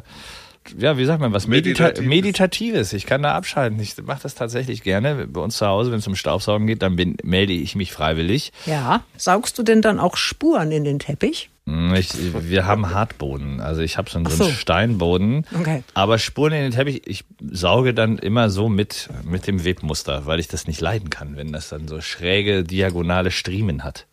ja, 0.78 0.97
wie 0.97 1.06
sagt 1.06 1.21
man, 1.21 1.34
was 1.34 1.47
Medita 1.47 1.84
Meditatives. 1.84 2.10
Meditatives. 2.10 2.93
Ich 2.93 3.06
kann 3.06 3.21
da 3.23 3.34
abschalten. 3.36 3.80
Ich 3.80 3.95
mache 4.04 4.21
das 4.23 4.36
tatsächlich 4.36 4.84
gerne. 4.84 5.28
Bei 5.28 5.41
uns 5.41 5.58
zu 5.58 5.65
Hause, 5.67 5.91
wenn 5.91 5.99
es 5.99 6.08
um 6.08 6.15
Staubsaugen 6.15 6.67
geht, 6.67 6.82
dann 6.82 6.95
bin, 6.95 7.17
melde 7.23 7.54
ich 7.54 7.75
mich 7.75 7.91
freiwillig. 7.91 8.51
Ja. 8.65 9.04
Saugst 9.17 9.58
du 9.58 9.63
denn 9.63 9.82
dann 9.82 9.99
auch 9.99 10.17
Spuren 10.17 10.71
in 10.71 10.84
den 10.84 10.99
Teppich? 10.99 11.49
Hm, 11.67 11.93
Ich, 11.95 12.10
wir 12.49 12.65
haben 12.65 12.91
Hartboden. 12.91 13.60
Also 13.60 13.82
ich 13.82 13.97
habe 13.97 14.10
so 14.10 14.17
einen, 14.19 14.28
so 14.28 14.43
einen. 14.45 14.54
Steinboden. 14.54 15.45
Okay. 15.60 15.84
Aber 15.93 16.17
Spuren 16.19 16.54
in 16.54 16.62
den 16.63 16.71
Teppich, 16.71 17.01
ich 17.08 17.23
sauge 17.51 17.93
dann 17.93 18.17
immer 18.17 18.49
so 18.49 18.69
mit, 18.69 19.10
mit 19.23 19.47
dem 19.47 19.63
Webmuster, 19.65 20.25
weil 20.25 20.39
ich 20.39 20.47
das 20.47 20.67
nicht 20.67 20.82
leiden 20.82 21.10
kann, 21.10 21.36
wenn 21.38 21.51
das 21.51 21.69
dann 21.69 21.88
so 21.88 22.01
schräge, 22.01 22.63
diagonale 22.63 23.32
Striemen 23.32 23.84
hat. 23.84 24.06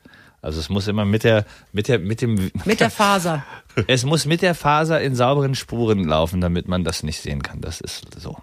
Also 0.42 0.58
es 0.60 0.68
muss 0.68 0.88
immer 0.88 1.04
mit 1.04 1.22
der, 1.24 1.46
mit 1.72 1.86
der, 1.88 1.98
mit 2.00 2.20
dem, 2.20 2.50
Mit 2.64 2.80
der 2.80 2.90
Faser. 2.90 3.44
es 3.86 4.04
muss 4.04 4.26
mit 4.26 4.42
der 4.42 4.54
Faser 4.54 5.00
in 5.00 5.14
sauberen 5.14 5.54
Spuren 5.54 6.04
laufen, 6.04 6.40
damit 6.40 6.66
man 6.68 6.82
das 6.84 7.02
nicht 7.04 7.20
sehen 7.20 7.42
kann. 7.42 7.60
Das 7.60 7.80
ist 7.80 8.20
so. 8.20 8.36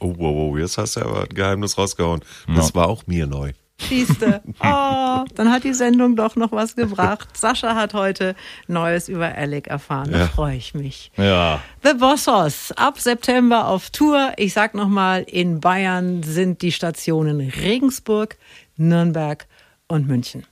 Oh, 0.00 0.14
wow, 0.16 0.34
wow, 0.52 0.58
jetzt 0.58 0.78
hast 0.78 0.96
du 0.96 1.00
aber 1.00 1.22
ein 1.22 1.28
Geheimnis 1.34 1.76
rausgehauen. 1.76 2.20
Das 2.56 2.74
war 2.74 2.88
auch 2.88 3.06
mir 3.06 3.26
neu. 3.26 3.52
Siehste. 3.80 4.40
Oh, 4.64 5.24
dann 5.34 5.50
hat 5.50 5.64
die 5.64 5.74
Sendung 5.74 6.14
doch 6.16 6.36
noch 6.36 6.52
was 6.52 6.76
gebracht. 6.76 7.36
Sascha 7.36 7.74
hat 7.74 7.94
heute 7.94 8.34
Neues 8.68 9.08
über 9.08 9.34
Alec 9.34 9.66
erfahren. 9.66 10.10
Da 10.12 10.18
Ja. 10.20 10.26
freue 10.28 10.56
ich 10.56 10.74
mich. 10.74 11.10
Ja. 11.16 11.60
The 11.82 11.94
Bossos 11.94 12.70
ab 12.76 12.98
September 13.00 13.66
auf 13.68 13.90
Tour. 13.90 14.32
Ich 14.36 14.52
sag 14.52 14.74
nochmal, 14.74 15.22
in 15.22 15.60
Bayern 15.60 16.22
sind 16.22 16.62
die 16.62 16.70
Stationen 16.72 17.40
Regensburg, 17.40 18.36
Nürnberg 18.76 19.46
und 19.88 20.06
München. 20.06 20.46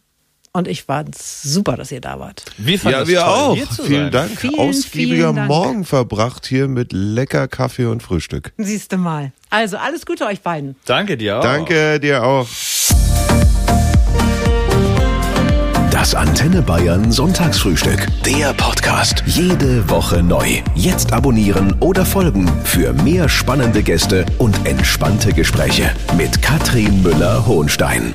Und 0.53 0.67
ich 0.67 0.83
fand's 0.83 1.43
super, 1.45 1.77
dass 1.77 1.93
ihr 1.93 2.01
da 2.01 2.19
wart. 2.19 2.45
Wie 2.59 2.77
fand 2.77 2.93
Ja, 2.93 3.03
es 3.03 3.09
wir 3.09 3.21
toll, 3.21 3.29
auch. 3.29 3.55
hier 3.55 3.71
zu 3.71 3.85
Vielen 3.85 4.03
sein. 4.05 4.11
Dank. 4.13 4.41
Vielen, 4.41 4.59
Ausgiebiger 4.59 5.15
vielen 5.27 5.37
Dank. 5.37 5.49
Morgen 5.49 5.85
verbracht 5.85 6.45
hier 6.45 6.67
mit 6.67 6.93
lecker 6.93 7.47
Kaffee 7.47 7.85
und 7.87 8.03
Frühstück. 8.03 8.53
Siehste 8.59 8.97
mal. 8.97 9.31
Also 9.49 9.77
alles 9.77 10.05
Gute 10.05 10.27
euch 10.27 10.41
beiden. 10.41 10.75
Danke 10.87 11.17
dir 11.17 11.39
auch. 11.39 11.43
Danke 11.43 12.01
dir 12.01 12.25
auch. 12.25 12.49
Das 15.93 16.15
Antenne 16.17 16.63
Bayern 16.63 17.13
Sonntagsfrühstück. 17.13 18.09
Der 18.25 18.53
Podcast. 18.55 19.23
Jede 19.27 19.89
Woche 19.89 20.21
neu. 20.23 20.63
Jetzt 20.75 21.13
abonnieren 21.13 21.77
oder 21.79 22.05
folgen 22.05 22.51
für 22.65 22.93
mehr 22.93 23.29
spannende 23.29 23.83
Gäste 23.85 24.27
und 24.39 24.67
entspannte 24.67 25.33
Gespräche 25.33 25.91
mit 26.17 26.43
Katrin 26.43 27.03
Müller-Hohenstein. 27.03 28.15